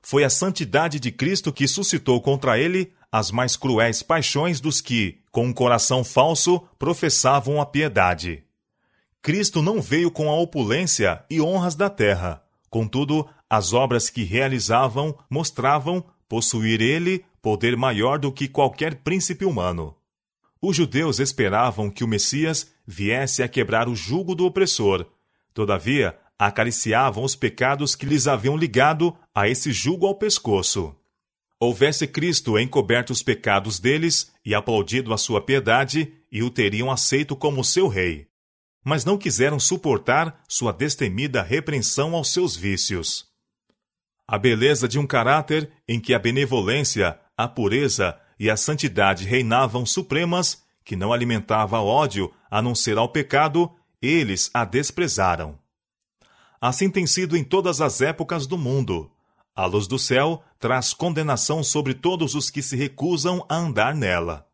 Foi 0.00 0.22
a 0.22 0.30
santidade 0.30 1.00
de 1.00 1.10
Cristo 1.10 1.52
que 1.52 1.66
suscitou 1.66 2.20
contra 2.20 2.56
ele 2.56 2.92
as 3.10 3.32
mais 3.32 3.56
cruéis 3.56 4.00
paixões 4.00 4.60
dos 4.60 4.80
que, 4.80 5.18
com 5.32 5.46
um 5.46 5.52
coração 5.52 6.04
falso, 6.04 6.60
professavam 6.78 7.60
a 7.60 7.66
piedade. 7.66 8.44
Cristo 9.20 9.60
não 9.60 9.82
veio 9.82 10.08
com 10.08 10.30
a 10.30 10.36
opulência 10.36 11.24
e 11.28 11.40
honras 11.40 11.74
da 11.74 11.90
terra. 11.90 12.44
Contudo, 12.70 13.26
as 13.48 13.72
obras 13.72 14.10
que 14.10 14.24
realizavam 14.24 15.16
mostravam 15.30 16.04
possuir 16.28 16.80
ele 16.80 17.24
poder 17.40 17.76
maior 17.76 18.18
do 18.18 18.30
que 18.30 18.46
qualquer 18.48 18.96
príncipe 18.96 19.44
humano. 19.44 19.94
Os 20.60 20.76
judeus 20.76 21.18
esperavam 21.18 21.90
que 21.90 22.04
o 22.04 22.08
Messias 22.08 22.70
viesse 22.86 23.42
a 23.42 23.48
quebrar 23.48 23.88
o 23.88 23.94
jugo 23.94 24.34
do 24.34 24.44
opressor. 24.44 25.06
Todavia, 25.54 26.18
acariciavam 26.38 27.24
os 27.24 27.34
pecados 27.34 27.94
que 27.94 28.06
lhes 28.06 28.26
haviam 28.26 28.56
ligado 28.56 29.16
a 29.34 29.48
esse 29.48 29.72
jugo 29.72 30.06
ao 30.06 30.14
pescoço. 30.14 30.94
Houvesse 31.60 32.06
Cristo 32.06 32.58
encoberto 32.58 33.12
os 33.12 33.22
pecados 33.22 33.80
deles 33.80 34.30
e 34.44 34.54
aplaudido 34.54 35.12
a 35.12 35.18
sua 35.18 35.40
piedade, 35.40 36.12
e 36.30 36.42
o 36.42 36.50
teriam 36.50 36.90
aceito 36.90 37.34
como 37.34 37.64
seu 37.64 37.88
rei. 37.88 38.28
Mas 38.84 39.04
não 39.04 39.18
quiseram 39.18 39.58
suportar 39.58 40.40
sua 40.48 40.72
destemida 40.72 41.42
repreensão 41.42 42.14
aos 42.14 42.32
seus 42.32 42.54
vícios. 42.54 43.27
A 44.30 44.36
beleza 44.36 44.86
de 44.86 44.98
um 44.98 45.06
caráter 45.06 45.70
em 45.88 45.98
que 45.98 46.12
a 46.12 46.18
benevolência, 46.18 47.18
a 47.34 47.48
pureza 47.48 48.14
e 48.38 48.50
a 48.50 48.58
santidade 48.58 49.24
reinavam 49.24 49.86
supremas, 49.86 50.62
que 50.84 50.94
não 50.94 51.14
alimentava 51.14 51.80
ódio 51.80 52.30
a 52.50 52.60
não 52.60 52.74
ser 52.74 52.98
ao 52.98 53.08
pecado, 53.08 53.70
eles 54.02 54.50
a 54.52 54.66
desprezaram. 54.66 55.58
Assim 56.60 56.90
tem 56.90 57.06
sido 57.06 57.38
em 57.38 57.42
todas 57.42 57.80
as 57.80 58.02
épocas 58.02 58.46
do 58.46 58.58
mundo. 58.58 59.10
A 59.56 59.64
luz 59.64 59.86
do 59.86 59.98
céu 59.98 60.42
traz 60.58 60.92
condenação 60.92 61.64
sobre 61.64 61.94
todos 61.94 62.34
os 62.34 62.50
que 62.50 62.60
se 62.60 62.76
recusam 62.76 63.46
a 63.48 63.56
andar 63.56 63.94
nela. 63.94 64.46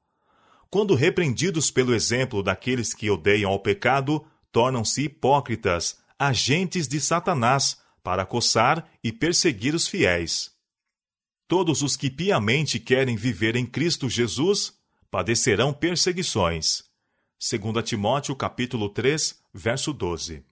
Quando 0.70 0.94
repreendidos 0.94 1.72
pelo 1.72 1.94
exemplo 1.94 2.44
daqueles 2.44 2.94
que 2.94 3.10
odeiam 3.10 3.50
ao 3.50 3.58
pecado, 3.58 4.24
tornam-se 4.52 5.02
hipócritas, 5.02 5.98
agentes 6.16 6.86
de 6.86 7.00
Satanás, 7.00 7.82
para 8.04 8.26
coçar 8.26 8.86
e 9.02 9.10
perseguir 9.10 9.74
os 9.74 9.88
fiéis. 9.88 10.52
Todos 11.48 11.82
os 11.82 11.96
que 11.96 12.10
piamente 12.10 12.78
querem 12.78 13.16
viver 13.16 13.56
em 13.56 13.64
Cristo 13.64 14.08
Jesus 14.10 14.74
padecerão 15.10 15.72
perseguições. 15.72 16.84
2 17.40 17.84
Timóteo 17.84 18.36
capítulo 18.36 18.90
3, 18.90 19.40
verso 19.52 19.92
12. 19.92 20.44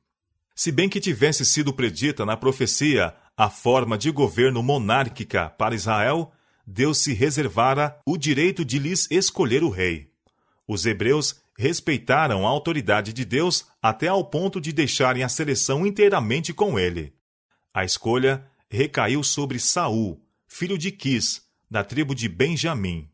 Se 0.54 0.72
bem 0.72 0.88
que 0.88 1.00
tivesse 1.00 1.44
sido 1.44 1.72
predita 1.72 2.24
na 2.24 2.36
profecia 2.36 3.14
a 3.36 3.50
forma 3.50 3.98
de 3.98 4.10
governo 4.10 4.62
monárquica 4.62 5.50
para 5.50 5.74
Israel, 5.74 6.32
Deus 6.66 6.98
se 6.98 7.12
reservara 7.12 8.00
o 8.06 8.16
direito 8.16 8.64
de 8.64 8.78
lhes 8.78 9.06
escolher 9.10 9.62
o 9.62 9.68
rei. 9.68 10.10
Os 10.66 10.86
hebreus 10.86 11.42
respeitaram 11.58 12.46
a 12.46 12.50
autoridade 12.50 13.12
de 13.12 13.24
Deus 13.24 13.66
até 13.82 14.08
ao 14.08 14.24
ponto 14.24 14.60
de 14.60 14.72
deixarem 14.72 15.22
a 15.22 15.28
seleção 15.28 15.86
inteiramente 15.86 16.54
com 16.54 16.78
ele. 16.78 17.12
A 17.74 17.84
escolha 17.84 18.46
recaiu 18.68 19.22
sobre 19.22 19.58
Saul, 19.58 20.22
filho 20.46 20.76
de 20.76 20.92
Quis, 20.92 21.42
da 21.70 21.82
tribo 21.82 22.14
de 22.14 22.28
Benjamim. 22.28 23.08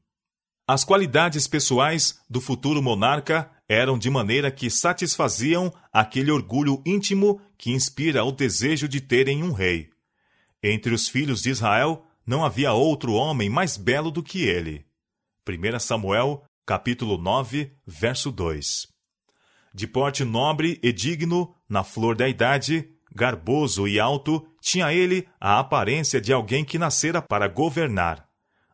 As 0.67 0.85
qualidades 0.85 1.47
pessoais 1.47 2.21
do 2.29 2.41
futuro 2.41 2.83
monarca 2.83 3.50
eram 3.69 3.97
de 3.97 4.11
maneira 4.11 4.50
que 4.50 4.69
satisfaziam 4.69 5.73
aquele 5.93 6.33
orgulho 6.33 6.83
íntimo 6.85 7.41
que 7.57 7.71
inspira 7.71 8.25
o 8.25 8.33
desejo 8.33 8.88
de 8.88 9.00
terem 9.00 9.45
um 9.45 9.53
rei. 9.53 9.91
Entre 10.61 10.93
os 10.93 11.09
filhos 11.09 11.41
de 11.41 11.50
Israel 11.50 12.05
não 12.27 12.45
havia 12.45 12.73
outro 12.73 13.12
homem 13.12 13.49
mais 13.49 13.77
belo 13.77 14.11
do 14.11 14.25
que 14.25 14.43
ele. 14.43 14.85
1 15.49 15.79
Samuel, 15.79 16.45
capítulo 16.67 17.17
9, 17.17 17.73
verso 17.87 18.33
2. 18.33 18.88
De 19.73 19.87
porte 19.87 20.25
nobre 20.25 20.81
e 20.83 20.93
digno, 20.93 21.55
na 21.69 21.85
flor 21.85 22.17
da 22.17 22.29
idade, 22.29 22.90
garboso 23.14 23.87
e 23.88 23.99
alto, 23.99 24.47
tinha 24.61 24.92
ele 24.92 25.27
a 25.40 25.59
aparência 25.59 26.21
de 26.21 26.33
alguém 26.33 26.64
que 26.64 26.79
nascera 26.79 27.21
para 27.23 27.49
governar. 27.49 28.27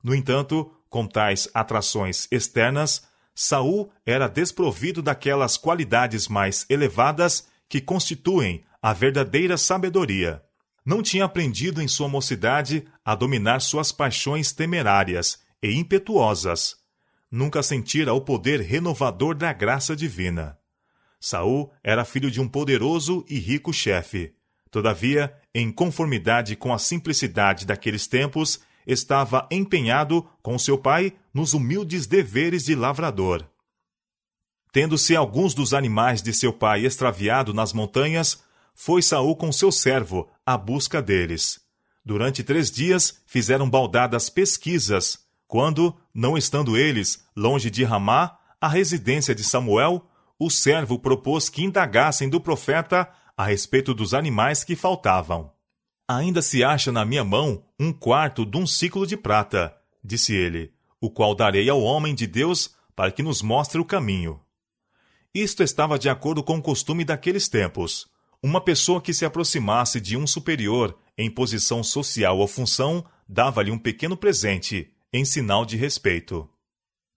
No 0.02 0.14
entanto, 0.14 0.70
com 0.88 1.06
tais 1.06 1.48
atrações 1.54 2.28
externas, 2.30 3.06
Saul 3.34 3.90
era 4.06 4.28
desprovido 4.28 5.02
daquelas 5.02 5.56
qualidades 5.56 6.28
mais 6.28 6.64
elevadas 6.68 7.48
que 7.68 7.80
constituem 7.80 8.64
a 8.80 8.92
verdadeira 8.92 9.56
sabedoria. 9.56 10.42
Não 10.84 11.02
tinha 11.02 11.24
aprendido 11.24 11.80
em 11.80 11.88
sua 11.88 12.08
mocidade 12.08 12.86
a 13.04 13.14
dominar 13.14 13.60
suas 13.60 13.90
paixões 13.90 14.52
temerárias 14.52 15.42
e 15.62 15.74
impetuosas. 15.74 16.76
Nunca 17.30 17.62
sentira 17.62 18.12
o 18.12 18.20
poder 18.20 18.60
renovador 18.60 19.34
da 19.34 19.52
graça 19.52 19.96
divina. 19.96 20.58
Saul 21.24 21.72
era 21.82 22.04
filho 22.04 22.30
de 22.30 22.38
um 22.38 22.46
poderoso 22.46 23.24
e 23.30 23.38
rico 23.38 23.72
chefe. 23.72 24.34
Todavia, 24.70 25.34
em 25.54 25.72
conformidade 25.72 26.54
com 26.54 26.70
a 26.70 26.78
simplicidade 26.78 27.64
daqueles 27.64 28.06
tempos, 28.06 28.60
estava 28.86 29.48
empenhado 29.50 30.28
com 30.42 30.58
seu 30.58 30.76
pai 30.76 31.14
nos 31.32 31.54
humildes 31.54 32.06
deveres 32.06 32.66
de 32.66 32.74
lavrador. 32.74 33.42
Tendo-se 34.70 35.16
alguns 35.16 35.54
dos 35.54 35.72
animais 35.72 36.20
de 36.20 36.30
seu 36.34 36.52
pai 36.52 36.84
extraviado 36.84 37.54
nas 37.54 37.72
montanhas, 37.72 38.42
foi 38.74 39.00
Saul 39.00 39.34
com 39.34 39.50
seu 39.50 39.72
servo 39.72 40.28
à 40.44 40.58
busca 40.58 41.00
deles. 41.00 41.58
Durante 42.04 42.44
três 42.44 42.70
dias 42.70 43.22
fizeram 43.26 43.70
baldadas 43.70 44.28
pesquisas, 44.28 45.20
quando, 45.46 45.96
não 46.12 46.36
estando 46.36 46.76
eles 46.76 47.24
longe 47.34 47.70
de 47.70 47.82
Ramá, 47.82 48.36
a 48.60 48.68
residência 48.68 49.34
de 49.34 49.42
Samuel, 49.42 50.06
o 50.38 50.50
servo 50.50 50.98
propôs 50.98 51.48
que 51.48 51.62
indagassem 51.62 52.28
do 52.28 52.40
profeta 52.40 53.08
a 53.36 53.46
respeito 53.46 53.94
dos 53.94 54.14
animais 54.14 54.64
que 54.64 54.76
faltavam. 54.76 55.52
Ainda 56.06 56.42
se 56.42 56.62
acha 56.62 56.92
na 56.92 57.04
minha 57.04 57.24
mão 57.24 57.64
um 57.78 57.92
quarto 57.92 58.44
de 58.44 58.56
um 58.56 58.66
ciclo 58.66 59.06
de 59.06 59.16
prata, 59.16 59.74
disse 60.02 60.34
ele, 60.34 60.72
o 61.00 61.10
qual 61.10 61.34
darei 61.34 61.68
ao 61.68 61.80
homem 61.80 62.14
de 62.14 62.26
Deus 62.26 62.74
para 62.94 63.10
que 63.10 63.22
nos 63.22 63.42
mostre 63.42 63.80
o 63.80 63.84
caminho. 63.84 64.40
Isto 65.34 65.62
estava 65.62 65.98
de 65.98 66.08
acordo 66.08 66.42
com 66.42 66.58
o 66.58 66.62
costume 66.62 67.04
daqueles 67.04 67.48
tempos. 67.48 68.06
Uma 68.42 68.60
pessoa 68.60 69.00
que 69.00 69.12
se 69.12 69.24
aproximasse 69.24 70.00
de 70.00 70.16
um 70.16 70.26
superior 70.26 70.96
em 71.16 71.30
posição 71.30 71.82
social 71.82 72.38
ou 72.38 72.46
função 72.46 73.04
dava-lhe 73.28 73.70
um 73.70 73.78
pequeno 73.78 74.16
presente, 74.16 74.92
em 75.12 75.24
sinal 75.24 75.64
de 75.64 75.76
respeito. 75.76 76.48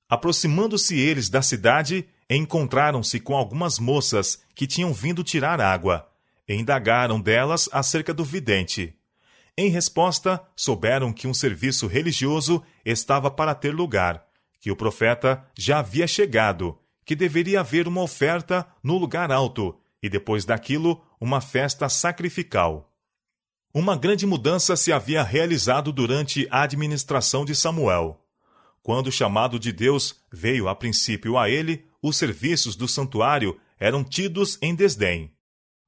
Aproximando-se 0.09 0.97
eles 0.97 1.29
da 1.29 1.41
cidade, 1.41 2.07
encontraram-se 2.35 3.19
com 3.19 3.35
algumas 3.35 3.79
moças 3.79 4.41
que 4.53 4.67
tinham 4.67 4.93
vindo 4.93 5.23
tirar 5.23 5.61
água, 5.61 6.09
e 6.47 6.55
indagaram 6.55 7.19
delas 7.19 7.69
acerca 7.71 8.13
do 8.13 8.23
vidente. 8.23 8.93
Em 9.57 9.69
resposta, 9.69 10.41
souberam 10.55 11.11
que 11.11 11.27
um 11.27 11.33
serviço 11.33 11.87
religioso 11.87 12.63
estava 12.85 13.31
para 13.31 13.55
ter 13.55 13.73
lugar, 13.73 14.23
que 14.59 14.71
o 14.71 14.75
profeta 14.75 15.43
já 15.57 15.79
havia 15.79 16.07
chegado, 16.07 16.77
que 17.03 17.15
deveria 17.15 17.61
haver 17.61 17.87
uma 17.87 18.01
oferta 18.01 18.67
no 18.83 18.97
lugar 18.97 19.31
alto, 19.31 19.79
e 20.01 20.09
depois 20.09 20.45
daquilo, 20.45 21.01
uma 21.19 21.41
festa 21.41 21.89
sacrificial. 21.89 22.93
Uma 23.73 23.95
grande 23.95 24.25
mudança 24.25 24.75
se 24.75 24.91
havia 24.91 25.23
realizado 25.23 25.91
durante 25.91 26.47
a 26.51 26.61
administração 26.61 27.43
de 27.43 27.55
Samuel. 27.55 28.23
Quando 28.83 29.07
o 29.07 29.11
chamado 29.11 29.59
de 29.59 29.71
Deus 29.71 30.21
veio 30.31 30.67
a 30.67 30.75
princípio 30.75 31.37
a 31.37 31.49
ele, 31.49 31.86
os 32.07 32.17
serviços 32.17 32.75
do 32.75 32.87
santuário 32.87 33.59
eram 33.79 34.03
tidos 34.03 34.57
em 34.61 34.73
desdém. 34.73 35.31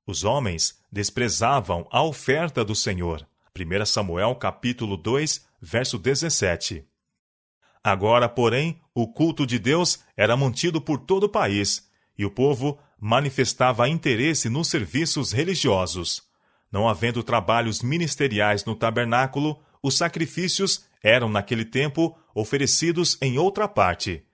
Os 0.06 0.24
homens 0.24 0.80
desprezavam 0.92 1.88
a 1.92 2.04
oferta 2.04 2.64
do 2.64 2.76
Senhor. 2.76 3.26
1 3.58 3.86
Samuel 3.86 4.36
capítulo 4.36 4.98
2, 4.98 5.46
verso 5.62 5.98
17. 5.98 6.86
Agora, 7.84 8.28
porém, 8.28 8.82
o 8.94 9.08
culto 9.08 9.46
de 9.46 9.58
Deus 9.58 10.00
era 10.16 10.36
mantido 10.36 10.82
por 10.82 11.00
todo 11.00 11.24
o 11.24 11.30
país, 11.30 11.90
e 12.18 12.26
o 12.26 12.32
povo 12.32 12.78
manifestava 13.00 13.88
interesse 13.88 14.50
nos 14.50 14.68
serviços 14.68 15.32
religiosos. 15.32 16.22
Não 16.72 16.88
havendo 16.88 17.24
trabalhos 17.24 17.82
ministeriais 17.82 18.66
no 18.66 18.76
tabernáculo, 18.76 19.60
os 19.82 19.98
sacrifícios 19.98 20.86
eram 21.02 21.30
naquele 21.30 21.64
tempo 21.64 22.18
oferecidos 22.36 23.18
em 23.22 23.38
outra 23.38 23.68
parte, 23.68 24.26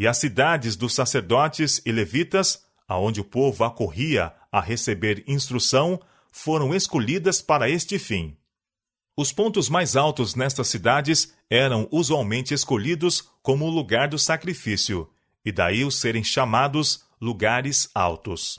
e 0.00 0.06
as 0.06 0.16
cidades 0.16 0.76
dos 0.76 0.94
sacerdotes 0.94 1.82
e 1.84 1.92
levitas, 1.92 2.64
aonde 2.88 3.20
o 3.20 3.24
povo 3.24 3.64
acorria 3.64 4.32
a 4.50 4.58
receber 4.58 5.22
instrução, 5.28 6.00
foram 6.32 6.74
escolhidas 6.74 7.42
para 7.42 7.68
este 7.68 7.98
fim. 7.98 8.34
Os 9.14 9.30
pontos 9.30 9.68
mais 9.68 9.96
altos 9.96 10.34
nestas 10.34 10.68
cidades 10.68 11.34
eram 11.50 11.86
usualmente 11.92 12.54
escolhidos 12.54 13.20
como 13.42 13.66
o 13.66 13.70
lugar 13.70 14.08
do 14.08 14.18
sacrifício, 14.18 15.06
e 15.44 15.52
daí 15.52 15.84
os 15.84 16.00
serem 16.00 16.24
chamados 16.24 17.04
lugares 17.20 17.90
altos. 17.94 18.58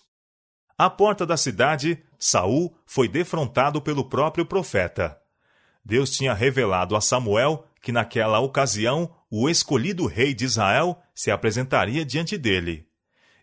À 0.78 0.92
porta 0.92 1.26
da 1.26 1.38
cidade, 1.38 2.04
Saul 2.20 2.72
foi 2.86 3.08
defrontado 3.08 3.82
pelo 3.82 4.08
próprio 4.08 4.46
profeta. 4.46 5.20
Deus 5.84 6.12
tinha 6.12 6.36
revelado 6.36 6.96
a 6.96 7.02
Samuel 7.02 7.66
que 7.82 7.92
naquela 7.92 8.40
ocasião 8.40 9.14
o 9.30 9.50
escolhido 9.50 10.06
rei 10.06 10.34
de 10.34 10.46
Israel 10.46 11.02
se 11.16 11.32
apresentaria 11.32 12.06
diante 12.06 12.38
dele. 12.38 12.88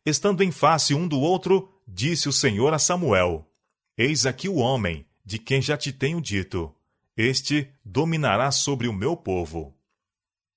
Estando 0.06 0.42
em 0.42 0.50
face 0.50 0.94
um 0.94 1.08
do 1.08 1.18
outro, 1.18 1.68
disse 1.86 2.28
o 2.28 2.32
Senhor 2.32 2.72
a 2.72 2.78
Samuel: 2.78 3.50
Eis 3.96 4.24
aqui 4.24 4.48
o 4.48 4.56
homem, 4.56 5.06
de 5.24 5.38
quem 5.38 5.60
já 5.60 5.76
te 5.76 5.92
tenho 5.92 6.20
dito. 6.20 6.74
Este 7.16 7.68
dominará 7.84 8.50
sobre 8.52 8.86
o 8.86 8.92
meu 8.92 9.16
povo. 9.16 9.76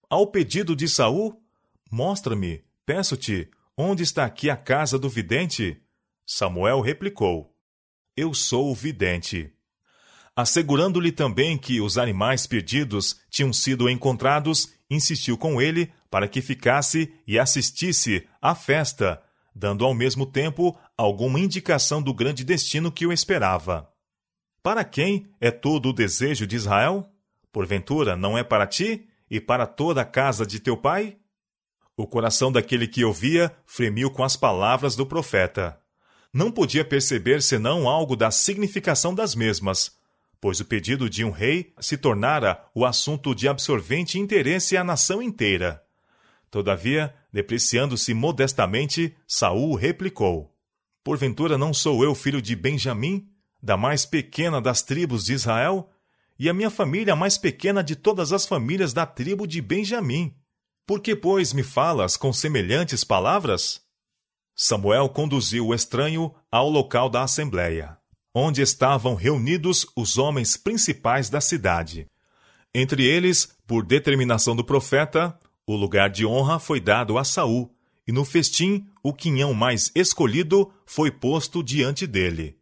Ao 0.07 0.27
pedido 0.27 0.75
de 0.75 0.87
Saul, 0.87 1.41
mostra-me, 1.91 2.63
peço-te, 2.85 3.49
onde 3.75 4.03
está 4.03 4.25
aqui 4.25 4.49
a 4.49 4.55
casa 4.55 4.99
do 4.99 5.09
vidente? 5.09 5.81
Samuel 6.25 6.81
replicou: 6.81 7.55
Eu 8.15 8.33
sou 8.33 8.71
o 8.71 8.75
vidente. 8.75 9.51
Assegurando-lhe 10.35 11.11
também 11.11 11.57
que 11.57 11.81
os 11.81 11.97
animais 11.97 12.47
perdidos 12.47 13.19
tinham 13.29 13.51
sido 13.51 13.89
encontrados, 13.89 14.71
insistiu 14.89 15.37
com 15.37 15.61
ele 15.61 15.91
para 16.09 16.27
que 16.27 16.41
ficasse 16.41 17.13
e 17.27 17.37
assistisse 17.37 18.27
à 18.41 18.55
festa, 18.55 19.21
dando 19.53 19.85
ao 19.85 19.93
mesmo 19.93 20.25
tempo 20.25 20.77
alguma 20.97 21.39
indicação 21.39 22.01
do 22.01 22.13
grande 22.13 22.43
destino 22.43 22.91
que 22.91 23.05
o 23.05 23.11
esperava. 23.11 23.89
Para 24.63 24.83
quem 24.83 25.27
é 25.39 25.51
todo 25.51 25.89
o 25.89 25.93
desejo 25.93 26.45
de 26.45 26.55
Israel? 26.55 27.09
Porventura 27.51 28.15
não 28.15 28.37
é 28.37 28.43
para 28.43 28.67
ti 28.67 29.07
e 29.29 29.39
para 29.41 29.65
toda 29.65 30.01
a 30.01 30.05
casa 30.05 30.45
de 30.45 30.59
teu 30.59 30.77
pai? 30.77 31.17
O 31.97 32.07
coração 32.07 32.51
daquele 32.51 32.87
que 32.87 33.03
ouvia 33.03 33.55
fremiu 33.65 34.09
com 34.09 34.23
as 34.23 34.37
palavras 34.37 34.95
do 34.95 35.05
profeta. 35.05 35.79
Não 36.33 36.51
podia 36.51 36.85
perceber 36.85 37.41
senão 37.41 37.89
algo 37.89 38.15
da 38.15 38.31
significação 38.31 39.13
das 39.13 39.35
mesmas, 39.35 39.97
pois 40.41 40.59
o 40.59 40.65
pedido 40.65 41.07
de 41.07 41.23
um 41.23 41.29
rei 41.29 41.71
se 41.79 41.95
tornara 41.95 42.65
o 42.73 42.83
assunto 42.83 43.35
de 43.35 43.47
absorvente 43.47 44.17
interesse 44.17 44.75
à 44.75 44.83
nação 44.83 45.21
inteira. 45.21 45.83
Todavia, 46.49 47.13
depreciando-se 47.31 48.11
modestamente, 48.15 49.15
Saul 49.27 49.75
replicou: 49.75 50.51
Porventura 51.03 51.59
não 51.59 51.73
sou 51.73 52.03
eu 52.03 52.15
filho 52.15 52.41
de 52.41 52.55
Benjamim, 52.55 53.29
da 53.61 53.77
mais 53.77 54.03
pequena 54.03 54.59
das 54.59 54.81
tribos 54.81 55.25
de 55.25 55.33
Israel? 55.33 55.91
E 56.39 56.49
a 56.49 56.53
minha 56.55 56.71
família 56.71 57.13
a 57.13 57.15
mais 57.15 57.37
pequena 57.37 57.83
de 57.83 57.95
todas 57.95 58.33
as 58.33 58.47
famílias 58.47 58.93
da 58.93 59.05
tribo 59.05 59.45
de 59.45 59.61
Benjamim. 59.61 60.35
Por 60.87 60.99
que, 60.99 61.15
pois, 61.15 61.53
me 61.53 61.61
falas 61.61 62.17
com 62.17 62.33
semelhantes 62.33 63.03
palavras? 63.03 63.79
Samuel 64.55 65.07
conduziu 65.09 65.67
o 65.67 65.73
estranho 65.73 66.33
ao 66.51 66.67
local 66.67 67.09
da 67.09 67.21
assembleia 67.21 68.00
onde 68.33 68.61
estavam 68.61 69.15
reunidos 69.15 69.85
os 69.95 70.17
homens 70.17 70.55
principais 70.55 71.29
da 71.29 71.41
cidade. 71.41 72.07
Entre 72.73 73.05
eles, 73.05 73.53
por 73.67 73.85
determinação 73.85 74.55
do 74.55 74.63
profeta, 74.63 75.37
o 75.67 75.75
lugar 75.75 76.09
de 76.09 76.25
honra 76.25 76.59
foi 76.59 76.79
dado 76.79 77.17
a 77.17 77.23
Saul, 77.23 77.73
e 78.07 78.11
no 78.11 78.25
festim 78.25 78.87
o 79.03 79.13
quinhão 79.13 79.53
mais 79.53 79.91
escolhido 79.93 80.71
foi 80.85 81.11
posto 81.11 81.61
diante 81.61 82.07
dele. 82.07 82.57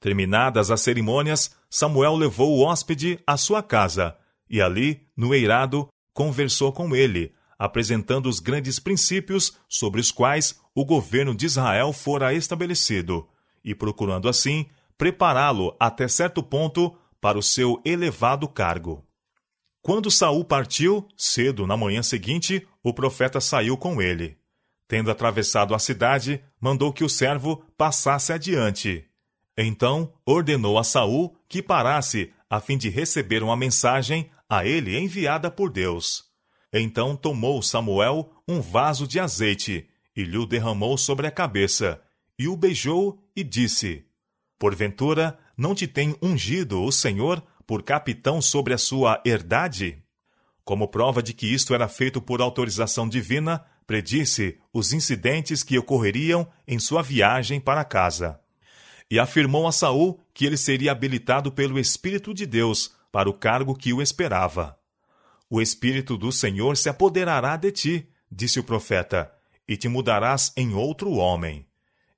Terminadas 0.00 0.70
as 0.70 0.80
cerimônias, 0.80 1.54
Samuel 1.70 2.16
levou 2.16 2.58
o 2.58 2.62
hóspede 2.62 3.18
à 3.26 3.36
sua 3.36 3.62
casa, 3.62 4.16
e 4.50 4.60
ali, 4.60 5.06
no 5.16 5.34
eirado, 5.34 5.88
conversou 6.12 6.72
com 6.72 6.94
ele, 6.94 7.32
apresentando 7.58 8.28
os 8.28 8.40
grandes 8.40 8.78
princípios 8.78 9.56
sobre 9.68 10.00
os 10.00 10.10
quais 10.10 10.60
o 10.74 10.84
governo 10.84 11.34
de 11.34 11.46
Israel 11.46 11.92
fora 11.92 12.34
estabelecido, 12.34 13.26
e 13.64 13.74
procurando 13.74 14.28
assim 14.28 14.66
prepará-lo 14.96 15.76
até 15.78 16.08
certo 16.08 16.42
ponto 16.42 16.96
para 17.20 17.38
o 17.38 17.42
seu 17.42 17.80
elevado 17.84 18.48
cargo. 18.48 19.04
Quando 19.82 20.10
Saul 20.10 20.44
partiu, 20.44 21.06
cedo 21.16 21.66
na 21.66 21.76
manhã 21.76 22.02
seguinte, 22.02 22.66
o 22.82 22.92
profeta 22.92 23.40
saiu 23.40 23.76
com 23.76 24.00
ele. 24.00 24.38
Tendo 24.88 25.10
atravessado 25.10 25.74
a 25.74 25.78
cidade, 25.78 26.42
mandou 26.60 26.92
que 26.92 27.04
o 27.04 27.08
servo 27.08 27.64
passasse 27.76 28.32
adiante. 28.32 29.04
Então 29.56 30.12
ordenou 30.24 30.78
a 30.78 30.84
Saul 30.84 31.36
que 31.48 31.62
parasse 31.62 32.32
a 32.48 32.60
fim 32.60 32.76
de 32.76 32.88
receber 32.88 33.42
uma 33.42 33.56
mensagem 33.56 34.30
a 34.48 34.66
ele 34.66 34.98
enviada 34.98 35.50
por 35.50 35.70
Deus. 35.70 36.24
Então 36.72 37.16
tomou 37.16 37.62
Samuel 37.62 38.30
um 38.48 38.60
vaso 38.60 39.06
de 39.06 39.20
azeite 39.20 39.88
e 40.16 40.22
lhe 40.22 40.38
o 40.38 40.46
derramou 40.46 40.96
sobre 40.96 41.26
a 41.26 41.30
cabeça, 41.30 42.00
e 42.38 42.48
o 42.48 42.56
beijou 42.56 43.18
e 43.34 43.42
disse: 43.42 44.04
Porventura, 44.58 45.38
não 45.56 45.74
te 45.74 45.86
tem 45.86 46.16
ungido 46.22 46.82
o 46.82 46.92
Senhor 46.92 47.42
por 47.66 47.82
capitão 47.82 48.40
sobre 48.40 48.74
a 48.74 48.78
sua 48.78 49.20
herdade? 49.24 50.02
Como 50.64 50.88
prova 50.88 51.22
de 51.22 51.32
que 51.32 51.46
isto 51.46 51.74
era 51.74 51.88
feito 51.88 52.20
por 52.20 52.40
autorização 52.40 53.08
divina, 53.08 53.64
predisse 53.86 54.58
os 54.72 54.92
incidentes 54.92 55.62
que 55.62 55.78
ocorreriam 55.78 56.48
em 56.66 56.78
sua 56.78 57.02
viagem 57.02 57.60
para 57.60 57.84
casa. 57.84 58.40
E 59.10 59.18
afirmou 59.18 59.66
a 59.66 59.72
Saul 59.72 60.20
que 60.32 60.46
ele 60.46 60.56
seria 60.56 60.92
habilitado 60.92 61.52
pelo 61.52 61.78
Espírito 61.78 62.32
de 62.32 62.46
Deus 62.46 62.94
para 63.12 63.28
o 63.28 63.34
cargo 63.34 63.74
que 63.74 63.92
o 63.92 64.00
esperava. 64.00 64.78
O 65.50 65.60
Espírito 65.60 66.16
do 66.16 66.32
Senhor 66.32 66.76
se 66.76 66.88
apoderará 66.88 67.56
de 67.56 67.70
ti, 67.70 68.08
disse 68.30 68.58
o 68.58 68.64
profeta, 68.64 69.30
e 69.68 69.76
te 69.76 69.88
mudarás 69.88 70.52
em 70.56 70.74
outro 70.74 71.12
homem. 71.12 71.66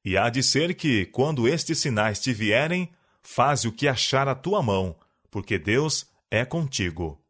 E 0.06 0.16
há 0.16 0.30
de 0.30 0.40
ser 0.40 0.72
que, 0.76 1.04
quando 1.06 1.48
estes 1.48 1.80
sinais 1.80 2.20
te 2.20 2.32
vierem, 2.32 2.88
faze 3.24 3.66
o 3.66 3.72
que 3.72 3.88
achar 3.88 4.28
a 4.28 4.36
tua 4.36 4.62
mão, 4.62 4.94
porque 5.32 5.58
Deus 5.58 6.06
é 6.30 6.44
contigo. 6.44 7.20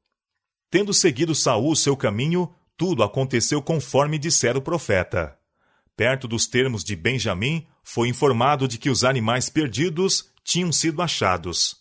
Tendo 0.71 0.93
seguido 0.93 1.35
Saul 1.35 1.75
seu 1.75 1.97
caminho, 1.97 2.53
tudo 2.77 3.03
aconteceu 3.03 3.63
conforme 3.63 4.19
dissera 4.19 4.59
o 4.59 4.61
profeta. 4.61 5.39
Perto 5.97 6.29
dos 6.29 6.47
termos 6.47 6.85
de 6.85 6.95
Benjamim, 6.95 7.67
foi 7.83 8.09
informado 8.09 8.69
de 8.69 8.77
que 8.77 8.91
os 8.91 9.05
animais 9.05 9.49
perdidos 9.49 10.31
tinham 10.45 10.71
sido 10.71 11.01
achados. 11.01 11.77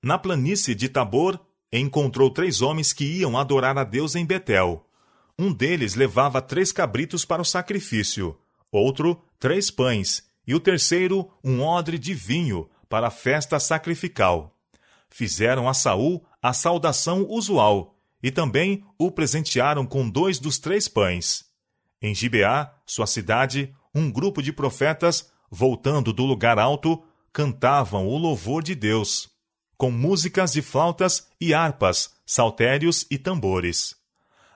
Na 0.00 0.16
planície 0.16 0.76
de 0.76 0.88
Tabor, 0.88 1.40
encontrou 1.72 2.30
três 2.30 2.62
homens 2.62 2.92
que 2.92 3.04
iam 3.04 3.36
adorar 3.36 3.76
a 3.76 3.82
Deus 3.82 4.14
em 4.14 4.24
Betel. 4.24 4.88
Um 5.36 5.52
deles 5.52 5.96
levava 5.96 6.40
três 6.40 6.70
cabritos 6.70 7.24
para 7.24 7.42
o 7.42 7.44
sacrifício, 7.44 8.38
outro, 8.70 9.20
três 9.40 9.72
pães, 9.72 10.25
e 10.46 10.54
o 10.54 10.60
terceiro 10.60 11.30
um 11.42 11.62
odre 11.62 11.98
de 11.98 12.14
vinho 12.14 12.68
para 12.88 13.08
a 13.08 13.10
festa 13.10 13.58
sacrificial. 13.58 14.56
Fizeram 15.10 15.68
a 15.68 15.74
Saul 15.74 16.24
a 16.42 16.52
saudação 16.52 17.26
usual 17.28 17.96
e 18.22 18.30
também 18.30 18.84
o 18.98 19.10
presentearam 19.10 19.86
com 19.86 20.08
dois 20.08 20.38
dos 20.38 20.58
três 20.58 20.88
pães. 20.88 21.44
Em 22.00 22.14
Gibeá, 22.14 22.72
sua 22.86 23.06
cidade, 23.06 23.74
um 23.94 24.10
grupo 24.10 24.42
de 24.42 24.52
profetas, 24.52 25.30
voltando 25.50 26.12
do 26.12 26.24
lugar 26.24 26.58
alto, 26.58 27.02
cantavam 27.32 28.06
o 28.06 28.16
louvor 28.16 28.62
de 28.62 28.74
Deus, 28.74 29.28
com 29.76 29.90
músicas 29.90 30.52
de 30.52 30.62
flautas 30.62 31.28
e 31.40 31.52
harpas, 31.52 32.14
saltérios 32.24 33.06
e 33.10 33.18
tambores. 33.18 33.94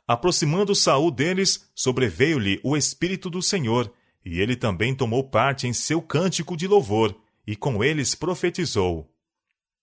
Aproximando 0.07 0.75
Saul 0.75 1.11
deles, 1.11 1.71
sobreveio-lhe 1.75 2.61
o 2.65 2.77
Espírito 2.77 3.31
do 3.31 3.43
Senhor, 3.43 3.93
e 4.25 4.41
ele 4.41 4.57
também 4.57 4.95
tomou 4.95 5.25
parte 5.25 5.67
em 5.67 5.73
seu 5.73 6.03
cântico 6.03 6.57
de 6.57 6.67
louvor, 6.67 7.15
e 7.47 7.57
com 7.57 7.83
eles 7.83 8.15
profetizou. 8.15 9.11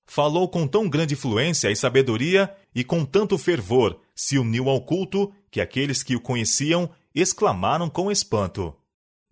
Falou 0.05 0.47
com 0.47 0.67
tão 0.67 0.87
grande 0.87 1.15
fluência 1.15 1.69
e 1.69 1.75
sabedoria, 1.75 2.55
e 2.73 2.83
com 2.83 3.03
tanto 3.03 3.37
fervor 3.37 3.99
se 4.15 4.37
uniu 4.37 4.69
ao 4.69 4.81
culto, 4.81 5.33
que 5.51 5.59
aqueles 5.59 6.01
que 6.01 6.15
o 6.15 6.21
conheciam 6.21 6.89
exclamaram 7.13 7.89
com 7.89 8.11
espanto: 8.11 8.73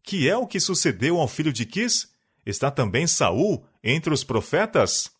Que 0.03 0.27
é 0.27 0.35
o 0.35 0.47
que 0.47 0.59
sucedeu 0.59 1.19
ao 1.19 1.27
filho 1.27 1.53
de 1.53 1.65
Quis? 1.65 2.13
Está 2.45 2.69
também 2.69 3.07
Saul 3.07 3.65
entre 3.83 4.13
os 4.13 4.23
profetas? 4.23 5.11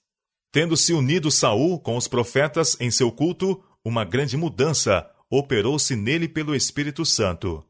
Tendo 0.52 0.76
se 0.76 0.94
unido 0.94 1.32
Saul 1.32 1.80
com 1.80 1.98
os 1.98 2.08
profetas 2.08 2.78
em 2.80 2.92
seu 2.92 3.12
culto, 3.12 3.64
uma 3.84 4.04
grande 4.04 4.36
mudança 4.36 5.10
operou-se 5.30 5.96
nele 5.96 6.28
pelo 6.28 6.56
Espírito 6.56 7.06
Santo. 7.06 7.64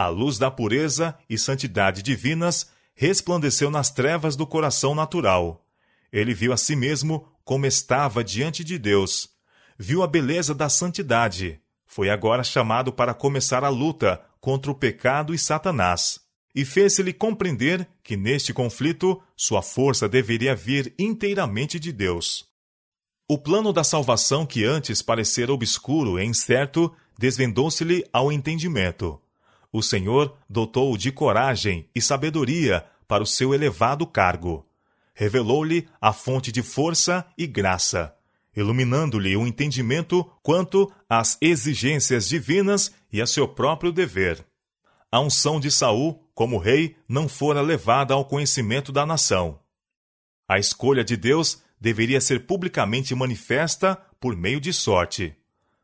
A 0.00 0.08
luz 0.08 0.38
da 0.38 0.50
pureza 0.50 1.14
e 1.28 1.36
santidade 1.36 2.02
divinas 2.02 2.70
resplandeceu 2.94 3.70
nas 3.70 3.90
trevas 3.90 4.34
do 4.34 4.46
coração 4.46 4.94
natural. 4.94 5.62
Ele 6.10 6.32
viu 6.32 6.54
a 6.54 6.56
si 6.56 6.74
mesmo 6.74 7.28
como 7.44 7.66
estava 7.66 8.24
diante 8.24 8.64
de 8.64 8.78
Deus. 8.78 9.28
Viu 9.78 10.02
a 10.02 10.06
beleza 10.06 10.54
da 10.54 10.70
santidade. 10.70 11.60
Foi 11.84 12.08
agora 12.08 12.42
chamado 12.42 12.90
para 12.90 13.12
começar 13.12 13.62
a 13.62 13.68
luta 13.68 14.18
contra 14.40 14.70
o 14.70 14.74
pecado 14.74 15.34
e 15.34 15.38
Satanás. 15.38 16.18
E 16.54 16.64
fez-se-lhe 16.64 17.12
compreender 17.12 17.86
que 18.02 18.16
neste 18.16 18.54
conflito 18.54 19.22
sua 19.36 19.60
força 19.60 20.08
deveria 20.08 20.56
vir 20.56 20.94
inteiramente 20.98 21.78
de 21.78 21.92
Deus. 21.92 22.48
O 23.28 23.36
plano 23.36 23.70
da 23.70 23.84
salvação 23.84 24.46
que 24.46 24.64
antes 24.64 25.02
parecera 25.02 25.52
obscuro 25.52 26.18
e 26.18 26.24
incerto 26.24 26.90
desvendou-se-lhe 27.18 28.02
ao 28.10 28.32
entendimento 28.32 29.20
o 29.72 29.82
Senhor 29.82 30.36
dotou-o 30.48 30.96
de 30.96 31.12
coragem 31.12 31.88
e 31.94 32.00
sabedoria 32.00 32.84
para 33.06 33.22
o 33.22 33.26
seu 33.26 33.54
elevado 33.54 34.06
cargo. 34.06 34.66
Revelou-lhe 35.14 35.88
a 36.00 36.12
fonte 36.12 36.50
de 36.50 36.62
força 36.62 37.26
e 37.36 37.46
graça. 37.46 38.14
iluminando-lhe 38.56 39.36
o 39.36 39.46
entendimento 39.46 40.28
quanto 40.42 40.90
às 41.08 41.38
exigências 41.40 42.28
divinas 42.28 42.92
e 43.12 43.22
a 43.22 43.26
seu 43.26 43.46
próprio 43.46 43.92
dever. 43.92 44.44
A 45.10 45.20
unção 45.20 45.60
de 45.60 45.70
Saul, 45.70 46.28
como 46.34 46.58
rei, 46.58 46.96
não 47.08 47.28
fora 47.28 47.60
levada 47.60 48.12
ao 48.12 48.24
conhecimento 48.24 48.90
da 48.90 49.06
nação. 49.06 49.60
A 50.48 50.58
escolha 50.58 51.04
de 51.04 51.16
Deus 51.16 51.62
deveria 51.80 52.20
ser 52.20 52.44
publicamente 52.44 53.14
manifesta 53.14 53.96
por 54.20 54.36
meio 54.36 54.60
de 54.60 54.72
sorte. 54.72 55.34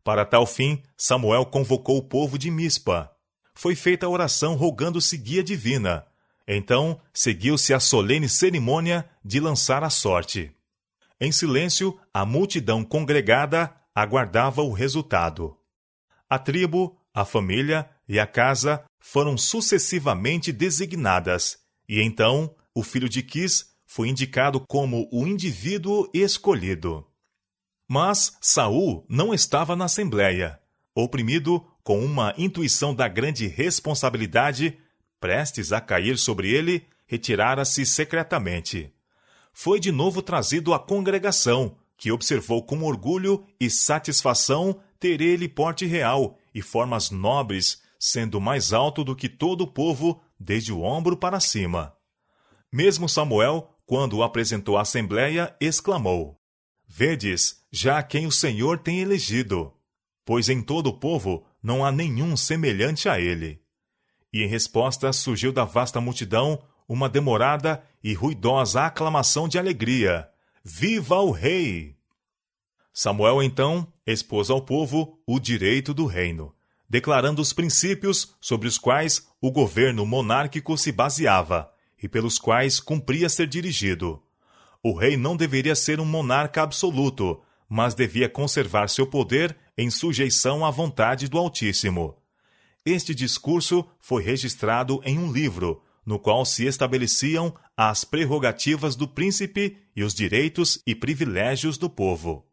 Para 0.03 0.25
tal 0.25 0.45
fim, 0.45 0.83
Samuel 0.97 1.47
convocou 1.47 1.99
o 1.99 2.03
povo 2.03 2.37
de 2.37 2.51
Mispa. 2.51 3.16
Foi 3.57 3.75
feita 3.75 4.05
a 4.05 4.09
oração 4.09 4.55
rogando-se 4.55 5.17
guia 5.17 5.43
divina. 5.43 6.07
Então, 6.47 7.01
seguiu-se 7.13 7.73
a 7.73 7.81
solene 7.81 8.29
cerimônia 8.29 9.09
de 9.25 9.41
lançar 9.41 9.83
a 9.83 9.89
sorte. 9.89 10.53
Em 11.19 11.33
silêncio, 11.33 11.99
a 12.13 12.27
multidão 12.27 12.85
congregada 12.85 13.75
aguardava 13.95 14.63
o 14.63 14.73
resultado. 14.73 15.57
A 16.29 16.39
tribo, 16.39 17.01
a 17.15 17.25
família 17.25 17.89
e 18.07 18.21
a 18.21 18.27
casa 18.27 18.85
foram 19.01 19.39
sucessivamente 19.39 20.53
designadas, 20.53 21.59
e 21.89 22.03
então 22.03 22.55
o 22.75 22.83
filho 22.83 23.09
de 23.09 23.23
Quis 23.23 23.75
foi 23.87 24.09
indicado 24.11 24.61
como 24.69 25.09
o 25.11 25.27
indivíduo 25.27 26.11
escolhido. 26.13 27.07
Mas 27.89 28.37
Saul 28.43 29.07
não 29.09 29.33
estava 29.33 29.75
na 29.75 29.87
assembleia. 29.87 30.61
Oprimido 30.95 31.65
com 31.87 32.05
uma 32.05 32.35
intuição 32.37 32.93
da 32.93 33.07
grande 33.07 33.47
responsabilidade, 33.47 34.77
prestes 35.21 35.73
a 35.73 35.81
cair 35.81 36.19
sobre 36.19 36.51
ele, 36.51 36.85
retirara-se 37.07 37.87
secretamente 37.87 38.93
foi 39.59 39.81
de 39.81 39.91
novo 39.91 40.21
trazido 40.21 40.75
à 40.75 40.79
congregação, 40.79 41.79
que 41.97 42.13
observou 42.13 42.63
com 42.63 42.83
orgulho 42.83 43.43
e 43.59 43.71
satisfação 43.71 44.79
ter 45.01 45.23
ele 45.23 45.49
porte 45.49 45.87
real 45.87 46.37
e 46.55 46.61
formas 46.61 47.11
nobres, 47.11 47.81
sendo 47.99 48.39
mais 48.39 48.75
alto 48.75 49.03
do 49.03 49.17
que 49.17 49.31
todo 49.31 49.63
o 49.63 49.67
povo, 49.67 50.21
desde 50.39 50.75
o 50.75 50.83
ombro 50.83 51.17
para 51.17 51.41
cima. 51.41 51.97
Mesmo 52.71 53.09
Samuel, 53.09 53.71
quando 53.87 54.19
o 54.19 54.23
apresentou 54.23 54.77
à 54.77 54.83
assembleia, 54.83 55.57
exclamou: 55.59 56.39
Vedes, 56.87 57.63
já 57.73 58.03
quem 58.03 58.27
o 58.27 58.31
Senhor 58.31 58.79
tem 58.79 59.01
elegido, 59.01 59.73
pois 60.23 60.51
em 60.51 60.61
todo 60.61 60.89
o 60.89 60.99
povo 60.99 61.46
não 61.63 61.85
há 61.85 61.91
nenhum 61.91 62.37
semelhante 62.37 63.09
a 63.09 63.21
ele. 63.21 63.61
E 64.33 64.43
em 64.43 64.47
resposta 64.47 65.13
surgiu 65.13 65.53
da 65.53 65.65
vasta 65.65 66.01
multidão 66.01 66.63
uma 66.89 67.09
demorada 67.09 67.83
e 68.03 68.15
ruidosa 68.15 68.87
aclamação 68.87 69.49
de 69.49 69.59
alegria: 69.59 70.29
Viva 70.63 71.17
o 71.17 71.31
Rei! 71.31 71.97
Samuel 72.93 73.43
então 73.43 73.93
expôs 74.07 74.49
ao 74.49 74.63
povo 74.63 75.21
o 75.27 75.39
direito 75.39 75.93
do 75.93 76.07
reino, 76.07 76.55
declarando 76.89 77.43
os 77.43 77.53
princípios 77.53 78.35
sobre 78.41 78.69
os 78.69 78.79
quais 78.79 79.29
o 79.41 79.51
governo 79.51 80.07
monárquico 80.07 80.79
se 80.79 80.91
baseava 80.93 81.71
e 82.03 82.09
pelos 82.09 82.39
quais 82.39 82.81
cumpria 82.81 83.29
ser 83.29 83.47
dirigido. 83.47 84.23
O 84.83 84.97
rei 84.97 85.17
não 85.17 85.37
deveria 85.37 85.75
ser 85.75 85.99
um 86.01 86.05
monarca 86.05 86.63
absoluto, 86.63 87.43
mas 87.69 87.95
devia 87.95 88.29
conservar 88.29 88.89
seu 88.89 89.07
poder 89.07 89.57
em 89.77 89.91
sujeição 89.91 90.65
à 90.65 90.71
vontade 90.71 91.29
do 91.29 91.39
Altíssimo. 91.39 92.17
Este 92.85 93.15
discurso 93.15 93.85
foi 94.01 94.23
registrado 94.23 95.01
em 95.05 95.19
um 95.19 95.33
livro, 95.33 95.83
no 96.05 96.19
qual 96.21 96.45
se 96.45 96.67
estabeleciam 96.67 97.55
as 97.77 98.05
prerrogativas 98.05 98.95
do 98.95 99.09
príncipe 99.09 99.77
e 99.95 100.05
os 100.05 100.15
direitos 100.15 100.81
e 100.87 100.95
privilégios 100.95 101.77
do 101.77 101.91
povo. 101.91 102.47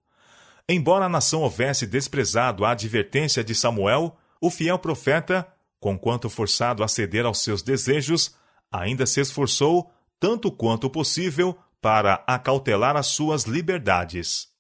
Embora 0.68 1.06
a 1.06 1.10
nação 1.10 1.42
houvesse 1.42 1.86
desprezado 1.86 2.66
a 2.66 2.72
advertência 2.72 3.44
de 3.44 3.54
Samuel, 3.54 4.18
o 4.42 4.50
fiel 4.50 4.80
profeta, 4.80 5.48
conquanto 5.80 6.30
forçado 6.30 6.84
a 6.84 6.88
ceder 6.88 7.26
aos 7.26 7.44
seus 7.44 7.62
desejos, 7.62 8.36
ainda 8.72 9.06
se 9.06 9.22
esforçou, 9.22 9.92
tanto 10.20 10.52
quanto 10.52 10.90
possível, 10.90 11.58
para 11.82 12.24
acautelar 12.26 12.96
as 12.96 13.08
suas 13.08 13.44
liberdades. 13.44 14.53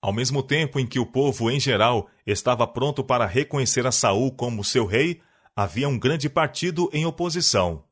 Ao 0.00 0.12
mesmo 0.12 0.42
tempo 0.42 0.78
em 0.78 0.86
que 0.86 0.98
o 0.98 1.06
povo 1.06 1.50
em 1.50 1.58
geral 1.58 2.08
estava 2.26 2.66
pronto 2.66 3.02
para 3.02 3.26
reconhecer 3.26 3.86
a 3.86 3.92
Saul 3.92 4.30
como 4.32 4.64
seu 4.64 4.86
rei, 4.86 5.20
havia 5.54 5.88
um 5.88 5.98
grande 5.98 6.28
partido 6.28 6.88
em 6.92 7.04
oposição 7.04 7.84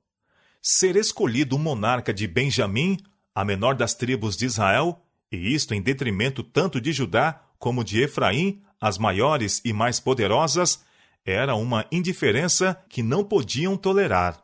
ser 0.68 0.96
escolhido 0.96 1.54
um 1.54 1.60
monarca 1.60 2.12
de 2.12 2.26
Benjamim, 2.26 2.98
a 3.32 3.44
menor 3.44 3.76
das 3.76 3.94
tribos 3.94 4.36
de 4.36 4.46
Israel, 4.46 5.00
e 5.30 5.54
isto 5.54 5.72
em 5.72 5.80
detrimento 5.80 6.42
tanto 6.42 6.80
de 6.80 6.92
Judá 6.92 7.40
como 7.56 7.84
de 7.84 8.02
Efraim, 8.02 8.60
as 8.80 8.98
maiores 8.98 9.62
e 9.64 9.72
mais 9.72 10.00
poderosas, 10.00 10.82
era 11.24 11.54
uma 11.54 11.86
indiferença 11.92 12.76
que 12.88 13.00
não 13.00 13.22
podiam 13.22 13.76
tolerar. 13.76 14.42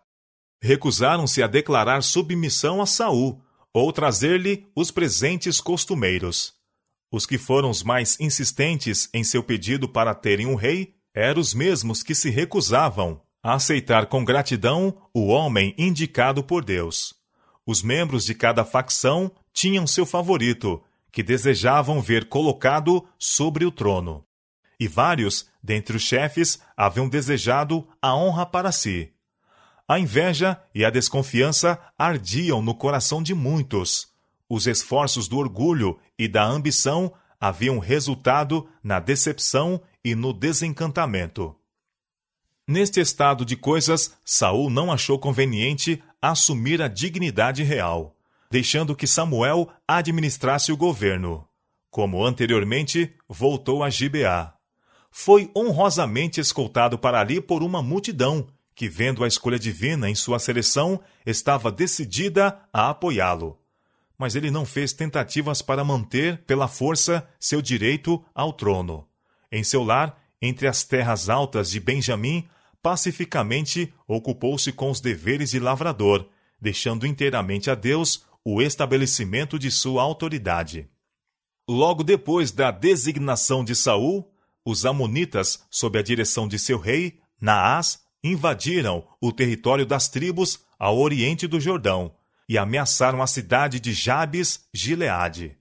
Recusaram-se 0.63 1.43
a 1.43 1.49
declarar 1.49 2.05
submissão 2.05 2.81
a 2.81 2.87
Saul 2.87 3.43
ou 3.75 3.93
trazer-lhe 3.93 4.65
os 4.77 4.93
presentes 4.93 5.61
costumeiros. 5.61 6.55
Os 7.13 7.27
que 7.27 7.37
foram 7.37 7.69
os 7.69 7.83
mais 7.83 8.19
insistentes 8.19 9.11
em 9.13 9.23
seu 9.23 9.43
pedido 9.43 9.87
para 9.87 10.15
terem 10.15 10.47
um 10.47 10.55
rei 10.55 10.95
eram 11.15 11.43
os 11.43 11.53
mesmos 11.53 12.03
que 12.03 12.15
se 12.15 12.31
recusavam 12.31 13.21
a 13.43 13.53
aceitar 13.53 14.07
com 14.07 14.25
gratidão 14.25 14.97
o 15.13 15.27
homem 15.27 15.75
indicado 15.77 16.43
por 16.43 16.65
Deus. 16.65 17.13
Os 17.67 17.83
membros 17.83 18.25
de 18.25 18.35
cada 18.35 18.65
facção 18.65 19.31
tinham 19.53 19.87
seu 19.87 20.07
favorito, 20.07 20.83
que 21.13 21.23
desejavam 21.23 22.01
ver 22.01 22.31
colocado 22.31 23.07
sobre 23.19 23.67
o 23.67 23.71
trono. 23.71 24.25
E 24.81 24.89
vários, 24.89 25.47
dentre 25.63 25.97
os 25.97 26.03
chefes, 26.03 26.61
haviam 26.75 27.09
desejado 27.09 27.87
a 28.01 28.17
honra 28.17 28.47
para 28.47 28.73
si. 28.73 29.13
A 29.87 29.99
inveja 29.99 30.59
e 30.75 30.83
a 30.83 30.89
desconfiança 30.89 31.79
ardiam 31.99 32.63
no 32.63 32.75
coração 32.75 33.23
de 33.23 33.35
muitos. 33.35 34.12
Os 34.55 34.67
esforços 34.67 35.29
do 35.29 35.39
orgulho 35.39 35.99
e 36.19 36.29
da 36.29 36.45
ambição 36.45 37.11
haviam 37.41 37.79
resultado 37.79 38.69
na 38.85 39.01
decepção 39.01 39.81
e 40.05 40.15
no 40.15 40.31
desencantamento. 40.31 41.57
Neste 42.69 43.01
estado 43.01 43.47
de 43.47 43.57
coisas, 43.57 44.15
Saul 44.23 44.69
não 44.69 44.93
achou 44.93 45.19
conveniente 45.19 46.05
assumir 46.21 46.83
a 46.83 46.89
dignidade 46.89 47.63
real, 47.63 48.15
deixando 48.51 48.95
que 48.95 49.07
Samuel 49.07 49.71
administrasse 49.89 50.71
o 50.71 50.77
governo. 50.77 51.49
Como 51.91 52.23
anteriormente, 52.23 53.11
voltou 53.27 53.83
a 53.83 53.89
Gibeá. 53.89 54.53
Foi 55.11 55.51
honrosamente 55.57 56.43
escoltado 56.43 56.99
para 56.99 57.19
ali 57.19 57.41
por 57.41 57.63
uma 57.63 57.83
multidão 57.83 58.47
que, 58.75 58.87
vendo 58.87 59.25
a 59.25 59.29
escolha 59.29 59.59
divina 59.59 60.11
em 60.11 60.15
sua 60.15 60.39
seleção, 60.39 61.01
estava 61.25 61.73
decidida 61.73 62.61
a 62.71 62.91
apoiá-lo. 62.91 63.62
Mas 64.23 64.37
ele 64.37 64.53
não 64.53 64.65
fez 64.65 64.93
tentativas 64.93 65.63
para 65.63 65.83
manter, 65.83 66.45
pela 66.47 66.69
força, 66.69 67.29
seu 67.41 67.61
direito 67.61 68.25
ao 68.33 68.53
trono. 68.53 69.05
Em 69.51 69.65
seu 69.65 69.83
lar, 69.83 70.17
entre 70.41 70.69
as 70.69 70.85
terras 70.85 71.29
altas 71.29 71.69
de 71.73 71.81
Benjamim, 71.81 72.49
pacificamente 72.81 73.93
ocupou-se 74.07 74.71
com 74.71 74.93
os 74.93 75.01
deveres 75.01 75.51
de 75.51 75.59
lavrador, 75.59 76.29
deixando 76.61 77.05
inteiramente 77.05 77.69
a 77.69 77.75
Deus 77.75 78.25
o 78.45 78.63
estabelecimento 78.63 79.59
de 79.59 79.73
sua 79.73 80.05
autoridade. 80.05 80.89
Logo 81.69 82.05
depois 82.05 82.53
da 82.53 82.71
designação 82.71 83.65
de 83.65 83.75
Saul, 83.75 84.33
os 84.65 84.87
amonitas, 84.87 85.65
sob 85.69 85.99
a 85.99 86.03
direção 86.03 86.47
de 86.47 86.61
seu 86.61 86.79
rei, 86.79 87.19
Naás, 87.41 87.99
invadiram 88.23 89.05
o 89.21 89.33
território 89.33 89.85
das 89.85 90.09
tribos 90.09 90.61
ao 90.79 90.97
oriente 90.97 91.49
do 91.49 91.59
Jordão 91.59 92.15
e 92.49 92.59
ameaçaram 92.59 93.23
a 93.23 93.27
cidade 93.27 93.81
de 93.81 93.93
Jabes, 93.93 94.61
Gileade. 94.73 95.57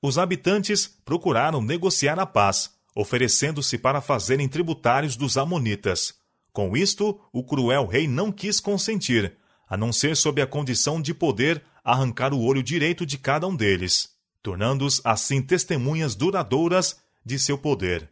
Os 0.00 0.18
habitantes 0.18 0.86
procuraram 1.04 1.62
negociar 1.62 2.18
a 2.18 2.26
paz, 2.26 2.70
oferecendo-se 2.94 3.78
para 3.78 4.00
fazerem 4.00 4.48
tributários 4.48 5.16
dos 5.16 5.36
amonitas. 5.36 6.14
Com 6.52 6.76
isto, 6.76 7.18
o 7.32 7.42
cruel 7.42 7.86
rei 7.86 8.06
não 8.06 8.30
quis 8.30 8.60
consentir, 8.60 9.36
a 9.68 9.76
não 9.76 9.92
ser 9.92 10.16
sob 10.16 10.42
a 10.42 10.46
condição 10.46 11.00
de 11.00 11.14
poder 11.14 11.62
arrancar 11.84 12.34
o 12.34 12.42
olho 12.42 12.62
direito 12.62 13.06
de 13.06 13.16
cada 13.16 13.46
um 13.46 13.56
deles, 13.56 14.10
tornando-os 14.42 15.00
assim 15.04 15.40
testemunhas 15.40 16.14
duradouras 16.14 17.00
de 17.24 17.38
seu 17.38 17.56
poder. 17.56 18.10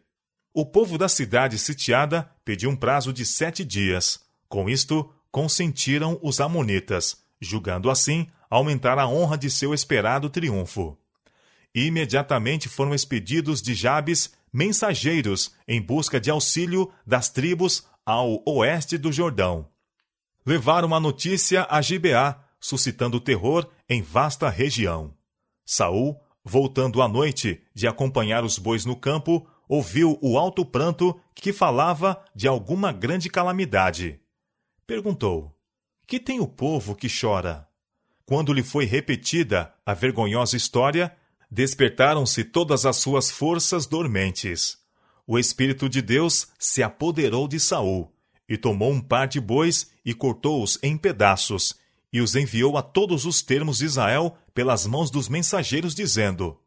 O 0.53 0.65
povo 0.65 0.97
da 0.97 1.07
cidade 1.07 1.57
sitiada 1.57 2.29
pediu 2.43 2.69
um 2.69 2.75
prazo 2.75 3.13
de 3.13 3.25
sete 3.25 3.63
dias. 3.63 4.19
Com 4.49 4.69
isto, 4.69 5.09
consentiram 5.31 6.19
os 6.21 6.41
Amonitas, 6.41 7.17
julgando 7.41 7.89
assim 7.89 8.27
aumentar 8.49 8.99
a 8.99 9.07
honra 9.07 9.37
de 9.37 9.49
seu 9.49 9.73
esperado 9.73 10.29
triunfo. 10.29 10.97
Imediatamente 11.73 12.69
foram 12.69 12.93
expedidos 12.93 13.61
de 13.61 13.73
Jabes 13.73 14.33
mensageiros 14.53 15.55
em 15.67 15.81
busca 15.81 16.19
de 16.19 16.29
auxílio 16.29 16.91
das 17.07 17.29
tribos 17.29 17.87
ao 18.05 18.43
oeste 18.45 18.97
do 18.97 19.11
Jordão. 19.11 19.67
Levaram 20.45 20.93
a 20.93 20.99
notícia 20.99 21.65
a 21.69 21.81
Gibeá, 21.81 22.39
suscitando 22.59 23.19
terror 23.19 23.67
em 23.89 24.01
vasta 24.01 24.49
região. 24.49 25.13
Saul 25.65 26.19
voltando 26.43 27.01
à 27.01 27.07
noite 27.07 27.61
de 27.73 27.87
acompanhar 27.87 28.43
os 28.43 28.57
bois 28.57 28.85
no 28.85 28.95
campo, 28.95 29.47
ouviu 29.67 30.17
o 30.21 30.37
alto 30.37 30.65
pranto 30.65 31.19
que 31.33 31.53
falava 31.53 32.21
de 32.35 32.47
alguma 32.47 32.91
grande 32.91 33.29
calamidade. 33.29 34.19
Perguntou: 34.85 35.50
Que 36.11 36.19
tem 36.19 36.41
o 36.41 36.45
povo 36.45 36.93
que 36.93 37.07
chora? 37.07 37.65
Quando 38.25 38.51
lhe 38.51 38.63
foi 38.63 38.83
repetida 38.83 39.73
a 39.85 39.93
vergonhosa 39.93 40.57
história, 40.57 41.15
despertaram-se 41.49 42.43
todas 42.43 42.85
as 42.85 42.97
suas 42.97 43.31
forças 43.31 43.85
dormentes. 43.85 44.77
O 45.25 45.39
Espírito 45.39 45.87
de 45.87 46.01
Deus 46.01 46.49
se 46.59 46.83
apoderou 46.83 47.47
de 47.47 47.61
Saul, 47.61 48.13
e 48.45 48.57
tomou 48.57 48.91
um 48.91 48.99
par 48.99 49.25
de 49.25 49.39
bois 49.39 49.89
e 50.03 50.13
cortou-os 50.13 50.77
em 50.83 50.97
pedaços, 50.97 51.77
e 52.11 52.19
os 52.19 52.35
enviou 52.35 52.75
a 52.75 52.81
todos 52.81 53.25
os 53.25 53.41
termos 53.41 53.77
de 53.77 53.85
Israel 53.85 54.37
pelas 54.53 54.85
mãos 54.85 55.09
dos 55.09 55.29
mensageiros, 55.29 55.95
dizendo: 55.95 56.59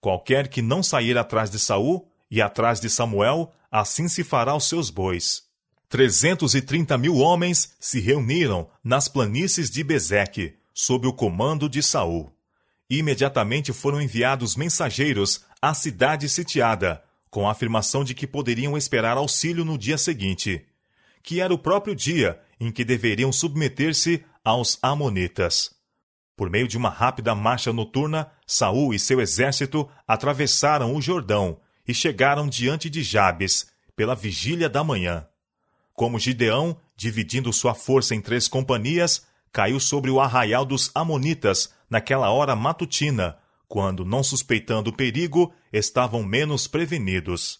Qualquer 0.00 0.46
que 0.46 0.62
não 0.62 0.84
sair 0.84 1.18
atrás 1.18 1.50
de 1.50 1.58
Saul 1.58 2.08
e 2.30 2.40
atrás 2.40 2.80
de 2.80 2.88
Samuel, 2.88 3.52
assim 3.72 4.06
se 4.06 4.22
fará 4.22 4.52
aos 4.52 4.68
seus 4.68 4.88
bois. 4.88 5.47
Trezentos 5.88 6.54
e 6.54 6.60
trinta 6.60 6.98
mil 6.98 7.16
homens 7.16 7.74
se 7.80 7.98
reuniram 7.98 8.68
nas 8.84 9.08
planícies 9.08 9.70
de 9.70 9.82
Bezeque, 9.82 10.54
sob 10.74 11.06
o 11.06 11.14
comando 11.14 11.66
de 11.66 11.82
Saul. 11.82 12.30
Imediatamente 12.90 13.72
foram 13.72 14.00
enviados 14.00 14.54
mensageiros 14.54 15.46
à 15.62 15.72
cidade 15.72 16.28
sitiada, 16.28 17.02
com 17.30 17.48
a 17.48 17.52
afirmação 17.52 18.04
de 18.04 18.14
que 18.14 18.26
poderiam 18.26 18.76
esperar 18.76 19.16
auxílio 19.16 19.64
no 19.64 19.78
dia 19.78 19.96
seguinte, 19.96 20.66
que 21.22 21.40
era 21.40 21.54
o 21.54 21.58
próprio 21.58 21.94
dia 21.94 22.38
em 22.60 22.70
que 22.70 22.84
deveriam 22.84 23.32
submeter-se 23.32 24.22
aos 24.44 24.78
amonitas. 24.82 25.70
Por 26.36 26.50
meio 26.50 26.68
de 26.68 26.76
uma 26.76 26.90
rápida 26.90 27.34
marcha 27.34 27.72
noturna, 27.72 28.30
Saul 28.46 28.92
e 28.92 28.98
seu 28.98 29.22
exército 29.22 29.88
atravessaram 30.06 30.94
o 30.94 31.00
Jordão 31.00 31.58
e 31.86 31.94
chegaram 31.94 32.46
diante 32.46 32.90
de 32.90 33.02
Jabes 33.02 33.70
pela 33.96 34.14
vigília 34.14 34.68
da 34.68 34.84
manhã. 34.84 35.26
Como 35.98 36.16
Gideão, 36.16 36.76
dividindo 36.96 37.52
sua 37.52 37.74
força 37.74 38.14
em 38.14 38.20
três 38.20 38.46
companhias, 38.46 39.26
caiu 39.52 39.80
sobre 39.80 40.12
o 40.12 40.20
arraial 40.20 40.64
dos 40.64 40.92
amonitas 40.94 41.74
naquela 41.90 42.30
hora 42.30 42.54
matutina, 42.54 43.36
quando, 43.66 44.04
não 44.04 44.22
suspeitando 44.22 44.90
o 44.90 44.92
perigo, 44.96 45.52
estavam 45.72 46.22
menos 46.22 46.68
prevenidos. 46.68 47.58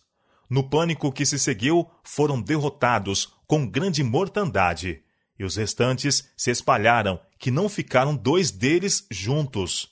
No 0.48 0.62
pânico 0.62 1.10
que 1.10 1.26
se 1.26 1.36
seguiu, 1.36 1.90
foram 2.04 2.40
derrotados 2.40 3.32
com 3.44 3.66
grande 3.66 4.04
mortandade, 4.04 5.02
e 5.36 5.44
os 5.44 5.56
restantes 5.56 6.30
se 6.36 6.52
espalharam, 6.52 7.18
que 7.40 7.50
não 7.50 7.68
ficaram 7.68 8.14
dois 8.14 8.52
deles 8.52 9.04
juntos. 9.10 9.88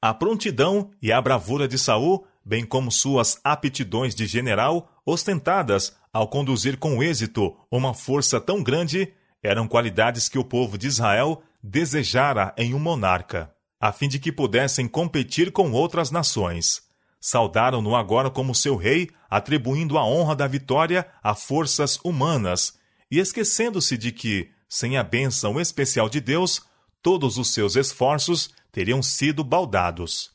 A 0.00 0.14
prontidão 0.14 0.90
e 1.02 1.12
a 1.12 1.20
bravura 1.20 1.68
de 1.68 1.78
Saul, 1.78 2.26
bem 2.42 2.64
como 2.64 2.90
suas 2.90 3.38
aptidões 3.44 4.14
de 4.14 4.26
general, 4.26 4.89
ostentadas 5.10 5.94
ao 6.12 6.28
conduzir 6.28 6.78
com 6.78 7.02
êxito 7.02 7.56
uma 7.70 7.92
força 7.94 8.40
tão 8.40 8.62
grande, 8.62 9.12
eram 9.42 9.68
qualidades 9.68 10.28
que 10.28 10.38
o 10.38 10.44
povo 10.44 10.78
de 10.78 10.86
Israel 10.86 11.42
desejara 11.62 12.54
em 12.56 12.74
um 12.74 12.78
monarca 12.78 13.52
a 13.80 13.90
fim 13.92 14.08
de 14.08 14.18
que 14.18 14.30
pudessem 14.30 14.86
competir 14.86 15.50
com 15.50 15.72
outras 15.72 16.10
nações. 16.10 16.82
Saudaram-no 17.18 17.96
agora 17.96 18.30
como 18.30 18.54
seu 18.54 18.76
rei, 18.76 19.08
atribuindo 19.28 19.96
a 19.96 20.04
honra 20.04 20.36
da 20.36 20.46
vitória 20.46 21.06
a 21.22 21.34
forças 21.34 21.98
humanas, 22.04 22.78
e 23.10 23.18
esquecendo-se 23.18 23.96
de 23.96 24.12
que, 24.12 24.50
sem 24.68 24.98
a 24.98 25.02
bênção 25.02 25.58
especial 25.58 26.08
de 26.08 26.20
Deus, 26.20 26.62
todos 27.02 27.38
os 27.38 27.52
seus 27.52 27.74
esforços 27.74 28.50
teriam 28.70 29.02
sido 29.02 29.42
baldados. 29.42 30.30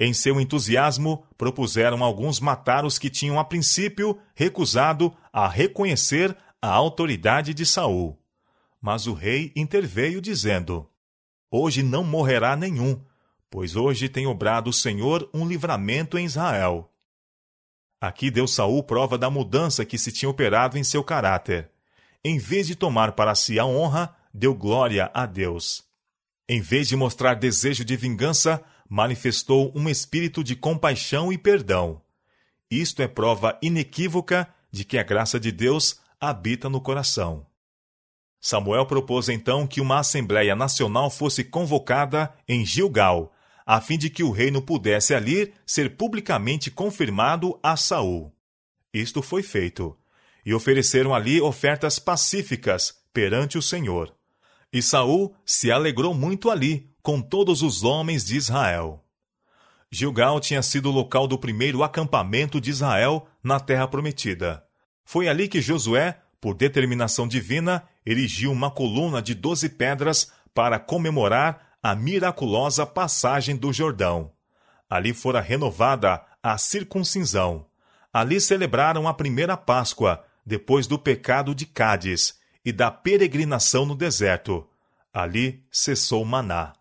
Em 0.00 0.12
seu 0.14 0.40
entusiasmo, 0.40 1.24
propuseram 1.36 2.04
alguns 2.04 2.38
matar 2.38 2.84
os 2.84 2.98
que 2.98 3.10
tinham 3.10 3.38
a 3.38 3.44
princípio 3.44 4.18
recusado 4.34 5.12
a 5.32 5.48
reconhecer 5.48 6.36
a 6.62 6.68
autoridade 6.68 7.52
de 7.52 7.66
Saul. 7.66 8.16
Mas 8.80 9.06
o 9.06 9.12
rei 9.12 9.52
interveio 9.56 10.20
dizendo: 10.20 10.88
Hoje 11.50 11.82
não 11.82 12.04
morrerá 12.04 12.54
nenhum, 12.54 13.00
pois 13.50 13.74
hoje 13.74 14.08
tem 14.08 14.26
obrado 14.26 14.70
o 14.70 14.72
Senhor 14.72 15.28
um 15.34 15.46
livramento 15.46 16.16
em 16.16 16.24
Israel. 16.24 16.92
Aqui 18.00 18.30
deu 18.30 18.46
Saul 18.46 18.84
prova 18.84 19.18
da 19.18 19.28
mudança 19.28 19.84
que 19.84 19.98
se 19.98 20.12
tinha 20.12 20.28
operado 20.28 20.78
em 20.78 20.84
seu 20.84 21.02
caráter. 21.02 21.70
Em 22.22 22.38
vez 22.38 22.68
de 22.68 22.76
tomar 22.76 23.12
para 23.12 23.34
si 23.34 23.58
a 23.58 23.66
honra, 23.66 24.14
deu 24.32 24.54
glória 24.54 25.10
a 25.12 25.26
Deus. 25.26 25.82
Em 26.48 26.60
vez 26.60 26.86
de 26.86 26.96
mostrar 26.96 27.34
desejo 27.34 27.84
de 27.84 27.96
vingança, 27.96 28.62
manifestou 28.88 29.72
um 29.74 29.88
espírito 29.88 30.42
de 30.42 30.56
compaixão 30.56 31.32
e 31.32 31.38
perdão. 31.38 32.00
Isto 32.70 33.02
é 33.02 33.08
prova 33.08 33.58
inequívoca 33.62 34.48
de 34.70 34.84
que 34.84 34.98
a 34.98 35.02
graça 35.02 35.38
de 35.38 35.52
Deus 35.52 36.00
habita 36.20 36.68
no 36.68 36.80
coração. 36.80 37.46
Samuel 38.40 38.86
propôs 38.86 39.28
então 39.28 39.66
que 39.66 39.80
uma 39.80 39.98
Assembleia 39.98 40.54
Nacional 40.54 41.10
fosse 41.10 41.42
convocada 41.42 42.32
em 42.46 42.64
Gilgal, 42.64 43.32
a 43.66 43.80
fim 43.80 43.98
de 43.98 44.08
que 44.08 44.22
o 44.22 44.30
reino 44.30 44.62
pudesse 44.62 45.14
ali 45.14 45.52
ser 45.66 45.96
publicamente 45.96 46.70
confirmado 46.70 47.58
a 47.62 47.76
Saul. 47.76 48.32
Isto 48.94 49.20
foi 49.22 49.42
feito, 49.42 49.96
e 50.46 50.54
ofereceram 50.54 51.14
ali 51.14 51.40
ofertas 51.40 51.98
pacíficas 51.98 52.94
perante 53.12 53.58
o 53.58 53.62
Senhor. 53.62 54.14
E 54.72 54.80
Saul 54.80 55.34
se 55.44 55.70
alegrou 55.70 56.14
muito 56.14 56.50
ali 56.50 56.90
com 57.08 57.22
todos 57.22 57.62
os 57.62 57.84
homens 57.84 58.22
de 58.22 58.36
Israel. 58.36 59.02
Gilgal 59.90 60.38
tinha 60.40 60.60
sido 60.60 60.90
o 60.90 60.92
local 60.92 61.26
do 61.26 61.38
primeiro 61.38 61.82
acampamento 61.82 62.60
de 62.60 62.68
Israel 62.68 63.26
na 63.42 63.58
terra 63.58 63.88
prometida. 63.88 64.62
Foi 65.06 65.26
ali 65.26 65.48
que 65.48 65.62
Josué 65.62 66.20
por 66.40 66.54
determinação 66.54 67.26
divina, 67.26 67.84
erigiu 68.06 68.52
uma 68.52 68.70
coluna 68.70 69.20
de 69.20 69.34
doze 69.34 69.68
pedras 69.68 70.32
para 70.54 70.78
comemorar 70.78 71.76
a 71.82 71.94
miraculosa 71.94 72.86
passagem 72.86 73.56
do 73.56 73.72
Jordão. 73.72 74.32
Ali 74.88 75.12
fora 75.12 75.40
renovada 75.40 76.22
a 76.42 76.56
circuncisão. 76.58 77.66
Ali 78.12 78.40
celebraram 78.40 79.06
a 79.06 79.14
primeira 79.14 79.56
Páscoa, 79.56 80.24
depois 80.44 80.86
do 80.86 80.98
pecado 80.98 81.54
de 81.54 81.66
Cádiz 81.66 82.38
e 82.64 82.72
da 82.72 82.90
peregrinação 82.90 83.84
no 83.84 83.94
deserto. 83.94 84.66
Ali 85.12 85.62
cessou 85.70 86.24
Maná. 86.24 86.77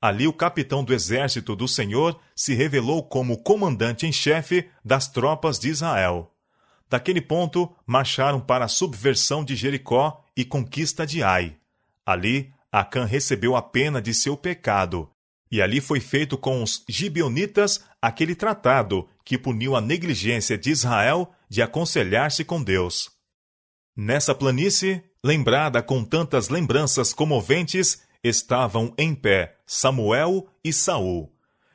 Ali 0.00 0.28
o 0.28 0.32
capitão 0.32 0.84
do 0.84 0.94
exército 0.94 1.56
do 1.56 1.66
Senhor 1.66 2.18
se 2.34 2.54
revelou 2.54 3.02
como 3.02 3.42
comandante 3.42 4.06
em 4.06 4.12
chefe 4.12 4.68
das 4.84 5.08
tropas 5.08 5.58
de 5.58 5.68
Israel. 5.68 6.32
Daquele 6.88 7.20
ponto, 7.20 7.74
marcharam 7.86 8.40
para 8.40 8.64
a 8.64 8.68
subversão 8.68 9.44
de 9.44 9.56
Jericó 9.56 10.24
e 10.36 10.44
conquista 10.44 11.06
de 11.06 11.22
Ai. 11.22 11.56
Ali, 12.06 12.52
Acã 12.70 13.04
recebeu 13.04 13.56
a 13.56 13.62
pena 13.62 14.00
de 14.00 14.14
seu 14.14 14.36
pecado, 14.36 15.10
e 15.50 15.60
ali 15.60 15.80
foi 15.80 16.00
feito 16.00 16.38
com 16.38 16.62
os 16.62 16.84
gibionitas 16.88 17.84
aquele 18.00 18.34
tratado 18.34 19.08
que 19.24 19.36
puniu 19.36 19.74
a 19.74 19.80
negligência 19.80 20.56
de 20.56 20.70
Israel 20.70 21.32
de 21.48 21.60
aconselhar-se 21.60 22.44
com 22.44 22.62
Deus. 22.62 23.10
Nessa 23.96 24.34
planície, 24.34 25.02
lembrada 25.24 25.82
com 25.82 26.04
tantas 26.04 26.48
lembranças 26.48 27.12
comoventes, 27.12 28.02
estavam 28.22 28.92
em 28.98 29.14
pé 29.14 29.58
Samuel 29.66 30.48
e 30.64 30.72
Saul. 30.72 31.32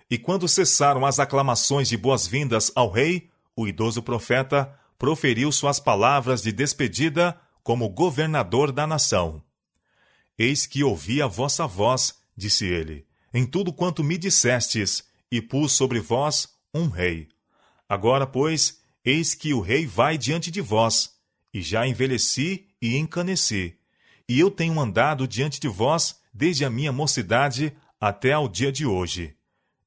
E 0.10 0.18
quando 0.18 0.48
cessaram 0.48 1.06
as 1.06 1.20
aclamações 1.20 1.88
de 1.88 1.98
boas-vindas 1.98 2.72
ao 2.76 2.92
rei, 2.92 3.30
o 3.56 3.68
idoso 3.68 4.02
profeta 4.02 4.78
proferiu 4.98 5.52
suas 5.52 5.80
palavras 5.80 6.42
de 6.42 6.52
despedida 6.52 7.40
como 7.64 7.90
governador 7.90 8.72
da 8.72 8.86
nação. 8.86 9.44
Eis 10.38 10.66
que 10.66 10.84
ouvi 10.84 11.22
a 11.22 11.28
vossa 11.28 11.66
voz, 11.66 12.16
disse 12.36 12.66
ele, 12.66 13.06
em 13.34 13.46
tudo 13.46 13.72
quanto 13.72 14.04
me 14.04 14.18
dissestes, 14.18 15.04
e 15.32 15.42
pus 15.42 15.72
sobre 15.72 16.00
vós 16.00 16.48
um 16.74 16.88
rei. 16.88 17.28
Agora, 17.88 18.28
pois, 18.28 18.82
eis 19.04 19.34
que 19.34 19.54
o 19.54 19.62
rei 19.62 19.86
vai 19.86 20.18
diante 20.18 20.52
de 20.52 20.62
vós, 20.62 21.12
e 21.54 21.62
já 21.62 21.88
envelheci 21.88 22.68
e 22.82 22.98
encaneci, 22.98 23.78
e 24.28 24.40
eu 24.40 24.50
tenho 24.50 24.80
andado 24.80 25.28
diante 25.28 25.60
de 25.60 25.68
vós 25.68 26.16
desde 26.34 26.66
a 26.66 26.70
minha 26.70 26.92
mocidade 26.92 27.74
até 28.00 28.34
ao 28.34 28.48
dia 28.48 28.72
de 28.72 28.86
hoje. 28.86 29.36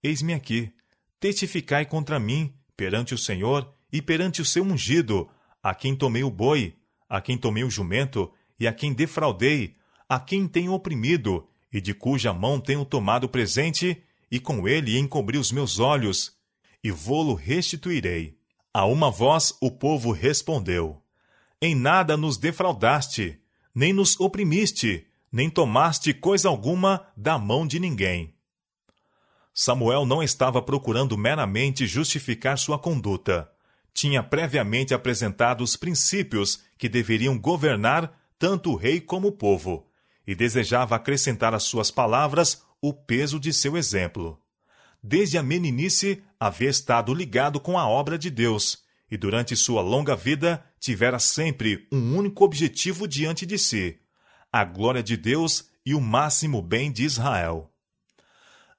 Eis-me 0.02 0.32
aqui, 0.32 0.72
testificai 1.18 1.84
contra 1.84 2.20
mim 2.20 2.54
perante 2.76 3.14
o 3.14 3.18
Senhor 3.18 3.74
e 3.92 4.00
perante 4.00 4.40
o 4.40 4.44
seu 4.44 4.62
ungido, 4.62 5.28
a 5.62 5.74
quem 5.74 5.96
tomei 5.96 6.22
o 6.22 6.30
boi, 6.30 6.76
a 7.08 7.20
quem 7.20 7.36
tomei 7.36 7.64
o 7.64 7.70
jumento, 7.70 8.32
e 8.58 8.66
a 8.66 8.72
quem 8.72 8.92
defraudei, 8.92 9.76
a 10.08 10.20
quem 10.20 10.46
tenho 10.46 10.72
oprimido, 10.72 11.48
e 11.72 11.80
de 11.80 11.92
cuja 11.92 12.32
mão 12.32 12.60
tenho 12.60 12.84
tomado 12.84 13.28
presente, 13.28 14.02
e 14.30 14.38
com 14.38 14.68
ele 14.68 14.98
encobri 14.98 15.38
os 15.38 15.52
meus 15.52 15.78
olhos, 15.78 16.36
e 16.82 16.90
vô-lo 16.90 17.34
restituirei. 17.34 18.38
A 18.72 18.84
uma 18.84 19.10
voz 19.10 19.56
o 19.60 19.70
povo 19.70 20.12
respondeu: 20.12 21.02
Em 21.60 21.74
nada 21.74 22.16
nos 22.16 22.36
defraudaste, 22.36 23.40
nem 23.74 23.92
nos 23.92 24.18
oprimiste, 24.20 25.05
nem 25.30 25.50
tomaste 25.50 26.14
coisa 26.14 26.48
alguma 26.48 27.06
da 27.16 27.38
mão 27.38 27.66
de 27.66 27.78
ninguém. 27.78 28.34
Samuel 29.52 30.04
não 30.04 30.22
estava 30.22 30.60
procurando 30.60 31.16
meramente 31.16 31.86
justificar 31.86 32.58
sua 32.58 32.78
conduta. 32.78 33.50
Tinha 33.94 34.22
previamente 34.22 34.92
apresentado 34.92 35.64
os 35.64 35.76
princípios 35.76 36.60
que 36.76 36.88
deveriam 36.88 37.38
governar 37.38 38.12
tanto 38.38 38.72
o 38.72 38.76
rei 38.76 39.00
como 39.00 39.28
o 39.28 39.32
povo, 39.32 39.88
e 40.26 40.34
desejava 40.34 40.96
acrescentar 40.96 41.54
às 41.54 41.62
suas 41.62 41.90
palavras 41.90 42.62
o 42.82 42.92
peso 42.92 43.40
de 43.40 43.52
seu 43.52 43.76
exemplo. 43.76 44.38
Desde 45.02 45.38
a 45.38 45.42
meninice 45.42 46.22
havia 46.38 46.68
estado 46.68 47.14
ligado 47.14 47.58
com 47.58 47.78
a 47.78 47.88
obra 47.88 48.18
de 48.18 48.28
Deus, 48.28 48.84
e 49.10 49.16
durante 49.16 49.56
sua 49.56 49.80
longa 49.80 50.14
vida 50.14 50.62
tivera 50.78 51.18
sempre 51.18 51.86
um 51.90 52.16
único 52.16 52.44
objetivo 52.44 53.08
diante 53.08 53.46
de 53.46 53.58
si: 53.58 53.98
a 54.60 54.64
glória 54.64 55.02
de 55.02 55.16
Deus 55.16 55.70
e 55.84 55.94
o 55.94 56.00
máximo 56.00 56.60
bem 56.60 56.90
de 56.90 57.04
Israel. 57.04 57.70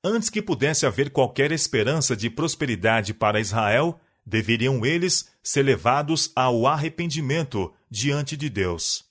Antes 0.04 0.30
que 0.30 0.42
pudesse 0.42 0.86
haver 0.86 1.10
qualquer 1.10 1.52
esperança 1.52 2.16
de 2.16 2.30
prosperidade 2.30 3.14
para 3.14 3.40
Israel, 3.40 4.00
deveriam 4.26 4.86
eles 4.86 5.32
ser 5.42 5.64
levados 5.64 6.32
ao 6.36 6.68
arrependimento 6.68 7.74
diante 7.90 8.36
de 8.36 8.50
Deus. 8.50 9.06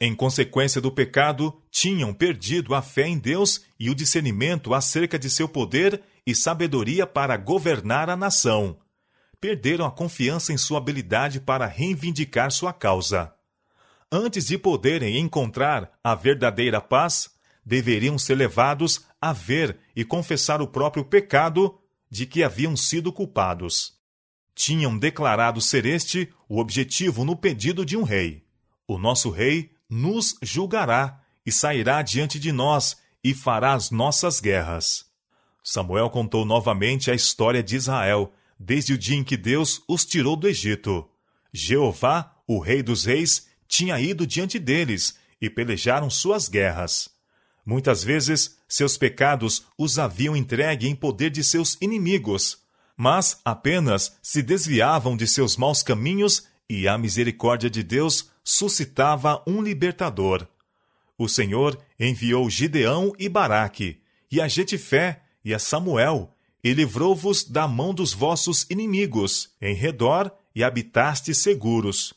Em 0.00 0.14
consequência 0.14 0.80
do 0.80 0.90
pecado, 0.90 1.54
tinham 1.70 2.12
perdido 2.12 2.74
a 2.74 2.82
fé 2.82 3.06
em 3.06 3.18
Deus 3.18 3.62
e 3.78 3.88
o 3.88 3.94
discernimento 3.94 4.74
acerca 4.74 5.18
de 5.18 5.30
seu 5.30 5.48
poder 5.48 6.02
e 6.26 6.34
sabedoria 6.34 7.06
para 7.06 7.36
governar 7.36 8.10
a 8.10 8.16
nação. 8.16 8.78
Perderam 9.40 9.86
a 9.86 9.90
confiança 9.90 10.52
em 10.52 10.58
sua 10.58 10.78
habilidade 10.78 11.40
para 11.40 11.66
reivindicar 11.66 12.50
sua 12.50 12.72
causa. 12.72 13.35
Antes 14.10 14.46
de 14.46 14.56
poderem 14.56 15.18
encontrar 15.18 15.90
a 16.02 16.14
verdadeira 16.14 16.80
paz, 16.80 17.30
deveriam 17.64 18.16
ser 18.16 18.36
levados 18.36 19.04
a 19.20 19.32
ver 19.32 19.78
e 19.94 20.04
confessar 20.04 20.62
o 20.62 20.68
próprio 20.68 21.04
pecado 21.04 21.78
de 22.08 22.24
que 22.24 22.44
haviam 22.44 22.76
sido 22.76 23.12
culpados. 23.12 23.94
Tinham 24.54 24.96
declarado 24.96 25.60
ser 25.60 25.84
este 25.84 26.32
o 26.48 26.60
objetivo 26.60 27.24
no 27.24 27.36
pedido 27.36 27.84
de 27.84 27.96
um 27.96 28.04
rei. 28.04 28.44
O 28.86 28.96
nosso 28.96 29.28
rei 29.30 29.72
nos 29.90 30.36
julgará 30.40 31.20
e 31.44 31.50
sairá 31.50 32.00
diante 32.00 32.38
de 32.38 32.52
nós 32.52 32.96
e 33.22 33.34
fará 33.34 33.74
as 33.74 33.90
nossas 33.90 34.40
guerras. 34.40 35.04
Samuel 35.62 36.08
contou 36.10 36.44
novamente 36.44 37.10
a 37.10 37.14
história 37.14 37.60
de 37.60 37.74
Israel, 37.74 38.32
desde 38.56 38.92
o 38.92 38.98
dia 38.98 39.16
em 39.16 39.24
que 39.24 39.36
Deus 39.36 39.82
os 39.88 40.04
tirou 40.04 40.36
do 40.36 40.46
Egito. 40.46 41.10
Jeová, 41.52 42.36
o 42.46 42.60
Rei 42.60 42.84
dos 42.84 43.04
Reis, 43.04 43.45
tinha 43.66 44.00
ido 44.00 44.26
diante 44.26 44.58
deles 44.58 45.16
e 45.40 45.50
pelejaram 45.50 46.08
suas 46.10 46.48
guerras. 46.48 47.08
Muitas 47.64 48.04
vezes, 48.04 48.58
seus 48.68 48.96
pecados 48.96 49.64
os 49.76 49.98
haviam 49.98 50.36
entregue 50.36 50.88
em 50.88 50.94
poder 50.94 51.30
de 51.30 51.42
seus 51.42 51.76
inimigos, 51.80 52.58
mas 52.96 53.40
apenas 53.44 54.16
se 54.22 54.42
desviavam 54.42 55.16
de 55.16 55.26
seus 55.26 55.56
maus 55.56 55.82
caminhos 55.82 56.44
e 56.68 56.88
a 56.88 56.96
misericórdia 56.96 57.68
de 57.68 57.82
Deus 57.82 58.30
suscitava 58.42 59.42
um 59.46 59.60
libertador. 59.60 60.46
O 61.18 61.28
Senhor 61.28 61.78
enviou 61.98 62.48
Gideão 62.48 63.12
e 63.18 63.28
Baraque, 63.28 64.00
e 64.30 64.40
a 64.40 64.48
Jetifé 64.48 65.22
e 65.44 65.54
a 65.54 65.58
Samuel, 65.58 66.32
e 66.62 66.72
livrou-vos 66.72 67.44
da 67.44 67.66
mão 67.66 67.94
dos 67.94 68.12
vossos 68.12 68.66
inimigos, 68.68 69.50
em 69.60 69.74
redor, 69.74 70.32
e 70.54 70.64
habitastes 70.64 71.38
seguros. 71.38 72.14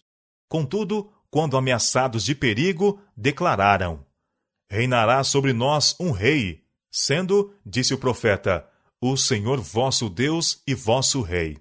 Contudo, 0.47 1.11
quando 1.29 1.57
ameaçados 1.57 2.23
de 2.23 2.33
perigo, 2.33 3.01
declararam: 3.15 4.05
Reinará 4.69 5.23
sobre 5.23 5.53
nós 5.53 5.95
um 5.99 6.11
rei, 6.11 6.63
sendo, 6.91 7.53
disse 7.65 7.93
o 7.93 7.97
profeta, 7.97 8.67
o 9.01 9.15
Senhor 9.15 9.59
vosso 9.59 10.09
Deus 10.09 10.61
e 10.67 10.73
vosso 10.73 11.21
rei. 11.21 11.57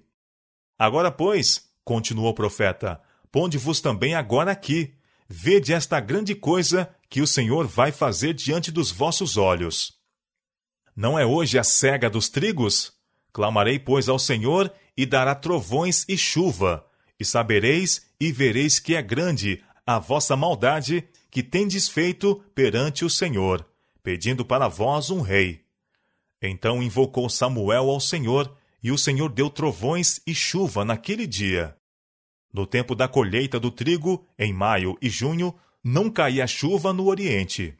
Agora, 0.77 1.11
pois, 1.11 1.69
continuou 1.83 2.29
o 2.29 2.35
profeta, 2.35 3.01
ponde-vos 3.31 3.81
também 3.81 4.15
agora 4.15 4.51
aqui. 4.51 4.93
Vede 5.27 5.73
esta 5.73 5.99
grande 5.99 6.33
coisa 6.33 6.89
que 7.09 7.21
o 7.21 7.27
Senhor 7.27 7.67
vai 7.67 7.91
fazer 7.91 8.33
diante 8.33 8.71
dos 8.71 8.91
vossos 8.91 9.37
olhos. 9.37 9.99
Não 10.95 11.17
é 11.17 11.25
hoje 11.25 11.59
a 11.59 11.63
cega 11.63 12.09
dos 12.09 12.29
trigos? 12.29 12.93
Clamarei, 13.31 13.77
pois, 13.77 14.09
ao 14.09 14.17
Senhor, 14.17 14.73
e 14.97 15.05
dará 15.05 15.35
trovões 15.35 16.03
e 16.09 16.17
chuva, 16.17 16.85
e 17.19 17.23
sabereis 17.23 18.08
e 18.19 18.31
vereis 18.31 18.79
que 18.79 18.95
é 18.95 19.01
grande 19.01 19.63
a 19.85 19.97
vossa 19.97 20.35
maldade 20.35 21.07
que 21.31 21.41
tendes 21.41 21.87
feito 21.87 22.43
perante 22.53 23.05
o 23.05 23.09
Senhor, 23.09 23.65
pedindo 24.03 24.43
para 24.43 24.67
vós 24.67 25.09
um 25.09 25.21
rei. 25.21 25.63
Então 26.41 26.81
invocou 26.81 27.29
Samuel 27.29 27.89
ao 27.89 27.99
Senhor, 27.99 28.55
e 28.81 28.91
o 28.91 28.97
Senhor 28.97 29.29
deu 29.29 29.49
trovões 29.49 30.21
e 30.25 30.33
chuva 30.33 30.85
naquele 30.85 31.27
dia. 31.27 31.75
No 32.51 32.65
tempo 32.65 32.95
da 32.95 33.07
colheita 33.07 33.59
do 33.59 33.69
trigo, 33.69 34.25
em 34.37 34.53
maio 34.53 34.97
e 35.01 35.09
junho, 35.09 35.53
não 35.83 36.09
caía 36.09 36.47
chuva 36.47 36.91
no 36.91 37.07
Oriente. 37.07 37.75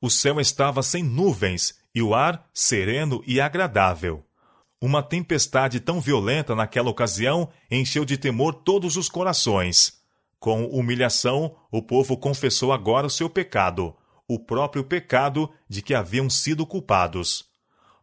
O 0.00 0.10
céu 0.10 0.40
estava 0.40 0.82
sem 0.82 1.02
nuvens 1.02 1.78
e 1.94 2.02
o 2.02 2.14
ar 2.14 2.48
sereno 2.52 3.22
e 3.26 3.40
agradável. 3.40 4.24
Uma 4.84 5.02
tempestade 5.02 5.80
tão 5.80 5.98
violenta 5.98 6.54
naquela 6.54 6.90
ocasião 6.90 7.48
encheu 7.70 8.04
de 8.04 8.18
temor 8.18 8.52
todos 8.52 8.98
os 8.98 9.08
corações. 9.08 9.98
Com 10.38 10.66
humilhação, 10.66 11.56
o 11.70 11.80
povo 11.80 12.18
confessou 12.18 12.70
agora 12.70 13.06
o 13.06 13.10
seu 13.10 13.30
pecado, 13.30 13.96
o 14.28 14.38
próprio 14.38 14.84
pecado 14.84 15.50
de 15.66 15.80
que 15.80 15.94
haviam 15.94 16.28
sido 16.28 16.66
culpados. 16.66 17.46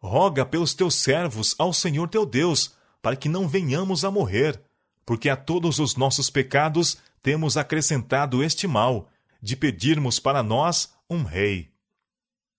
Roga 0.00 0.44
pelos 0.44 0.74
teus 0.74 0.96
servos 0.96 1.54
ao 1.56 1.72
Senhor 1.72 2.08
teu 2.08 2.26
Deus, 2.26 2.74
para 3.00 3.14
que 3.14 3.28
não 3.28 3.46
venhamos 3.46 4.04
a 4.04 4.10
morrer, 4.10 4.60
porque 5.06 5.28
a 5.28 5.36
todos 5.36 5.78
os 5.78 5.94
nossos 5.94 6.30
pecados 6.30 6.98
temos 7.22 7.56
acrescentado 7.56 8.42
este 8.42 8.66
mal, 8.66 9.08
de 9.40 9.54
pedirmos 9.54 10.18
para 10.18 10.42
nós 10.42 10.92
um 11.08 11.22
rei. 11.22 11.70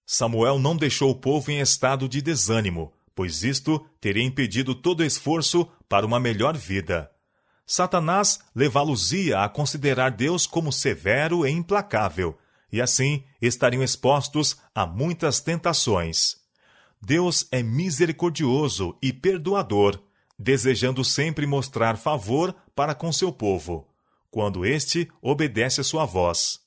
Samuel 0.06 0.60
não 0.60 0.78
deixou 0.78 1.12
o 1.12 1.16
povo 1.16 1.52
em 1.52 1.60
estado 1.60 2.08
de 2.08 2.22
desânimo, 2.22 2.94
pois 3.16 3.44
isto 3.44 3.86
teria 4.00 4.24
impedido 4.24 4.74
todo 4.74 5.04
esforço 5.04 5.68
para 5.88 6.06
uma 6.06 6.20
melhor 6.20 6.58
vida. 6.58 7.10
Satanás 7.66 8.40
levá-los-ia 8.56 9.44
a 9.44 9.50
considerar 9.50 10.12
Deus 10.12 10.46
como 10.46 10.72
severo 10.72 11.46
e 11.46 11.52
implacável, 11.52 12.38
e 12.72 12.82
assim 12.82 13.24
estariam 13.42 13.84
expostos 13.84 14.58
a 14.74 14.86
muitas 14.86 15.40
tentações. 15.40 16.38
Deus 17.02 17.48
é 17.52 17.62
misericordioso 17.62 18.98
e 19.02 19.14
perdoador, 19.14 20.02
desejando 20.38 21.04
sempre 21.04 21.46
mostrar 21.46 21.98
favor 21.98 22.56
para 22.76 22.96
com 22.96 23.12
seu 23.12 23.32
povo, 23.32 23.88
quando 24.32 24.66
este 24.66 25.10
obedece 25.22 25.82
a 25.82 25.84
sua 25.84 26.06
voz. 26.06 26.60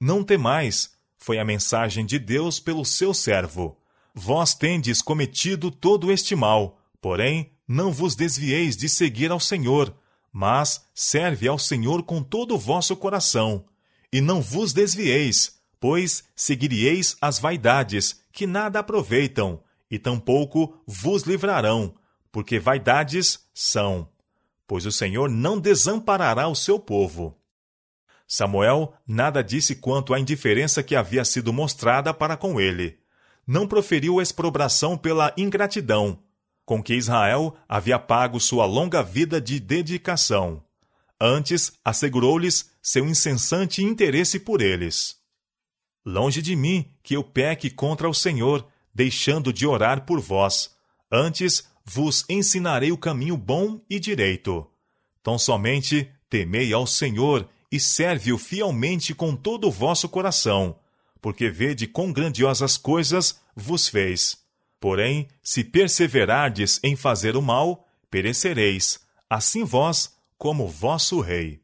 Não 0.00 0.24
temais, 0.24 0.92
foi 1.16 1.38
a 1.38 1.44
mensagem 1.44 2.04
de 2.04 2.18
Deus 2.18 2.58
pelo 2.58 2.84
seu 2.84 3.12
servo. 3.14 3.78
Vós 4.14 4.54
tendes 4.54 5.02
cometido 5.02 5.72
todo 5.72 6.12
este 6.12 6.36
mal, 6.36 6.78
porém 7.00 7.50
não 7.66 7.90
vos 7.90 8.14
desvieis 8.14 8.76
de 8.76 8.88
seguir 8.88 9.32
ao 9.32 9.40
Senhor, 9.40 9.92
mas 10.32 10.86
serve 10.94 11.48
ao 11.48 11.58
Senhor 11.58 12.04
com 12.04 12.22
todo 12.22 12.54
o 12.54 12.58
vosso 12.58 12.96
coração, 12.96 13.64
e 14.12 14.20
não 14.20 14.40
vos 14.40 14.72
desvieis, 14.72 15.58
pois 15.80 16.22
seguirieis 16.36 17.16
as 17.20 17.40
vaidades, 17.40 18.20
que 18.32 18.46
nada 18.46 18.78
aproveitam, 18.78 19.60
e 19.90 19.98
tampouco 19.98 20.80
vos 20.86 21.24
livrarão, 21.24 21.94
porque 22.30 22.58
vaidades 22.58 23.40
são. 23.52 24.08
Pois 24.66 24.86
o 24.86 24.92
Senhor 24.92 25.28
não 25.28 25.58
desamparará 25.58 26.48
o 26.48 26.54
seu 26.54 26.78
povo. 26.78 27.36
Samuel 28.26 28.94
nada 29.06 29.42
disse 29.42 29.76
quanto 29.76 30.14
à 30.14 30.20
indiferença 30.20 30.82
que 30.82 30.96
havia 30.96 31.24
sido 31.24 31.52
mostrada 31.52 32.14
para 32.14 32.36
com 32.36 32.60
ele. 32.60 33.03
Não 33.46 33.66
proferiu 33.66 34.20
exprobração 34.20 34.96
pela 34.96 35.32
ingratidão, 35.36 36.18
com 36.64 36.82
que 36.82 36.94
Israel 36.94 37.54
havia 37.68 37.98
pago 37.98 38.40
sua 38.40 38.64
longa 38.64 39.02
vida 39.02 39.40
de 39.40 39.60
dedicação. 39.60 40.62
Antes, 41.20 41.72
assegurou-lhes 41.84 42.70
seu 42.82 43.06
incessante 43.06 43.82
interesse 43.82 44.38
por 44.38 44.60
eles. 44.60 45.16
Longe 46.04 46.42
de 46.42 46.54
mim 46.54 46.90
que 47.02 47.16
eu 47.16 47.24
peque 47.24 47.70
contra 47.70 48.08
o 48.08 48.14
Senhor, 48.14 48.66
deixando 48.94 49.52
de 49.52 49.66
orar 49.66 50.04
por 50.04 50.20
vós. 50.20 50.74
Antes, 51.10 51.66
vos 51.84 52.24
ensinarei 52.28 52.92
o 52.92 52.98
caminho 52.98 53.36
bom 53.36 53.80
e 53.88 53.98
direito. 53.98 54.66
Tão 55.22 55.38
somente 55.38 56.10
temei 56.28 56.72
ao 56.72 56.86
Senhor 56.86 57.48
e 57.70 57.80
serve-o 57.80 58.38
fielmente 58.38 59.14
com 59.14 59.34
todo 59.34 59.68
o 59.68 59.70
vosso 59.70 60.08
coração, 60.08 60.78
porque 61.24 61.48
vede 61.48 61.86
quão 61.86 62.12
grandiosas 62.12 62.76
coisas 62.76 63.40
vos 63.56 63.88
fez. 63.88 64.36
Porém, 64.78 65.26
se 65.42 65.64
perseverardes 65.64 66.78
em 66.84 66.94
fazer 66.94 67.34
o 67.34 67.40
mal, 67.40 67.88
perecereis, 68.10 69.00
assim 69.30 69.64
vós 69.64 70.12
como 70.36 70.68
vosso 70.68 71.22
rei. 71.22 71.63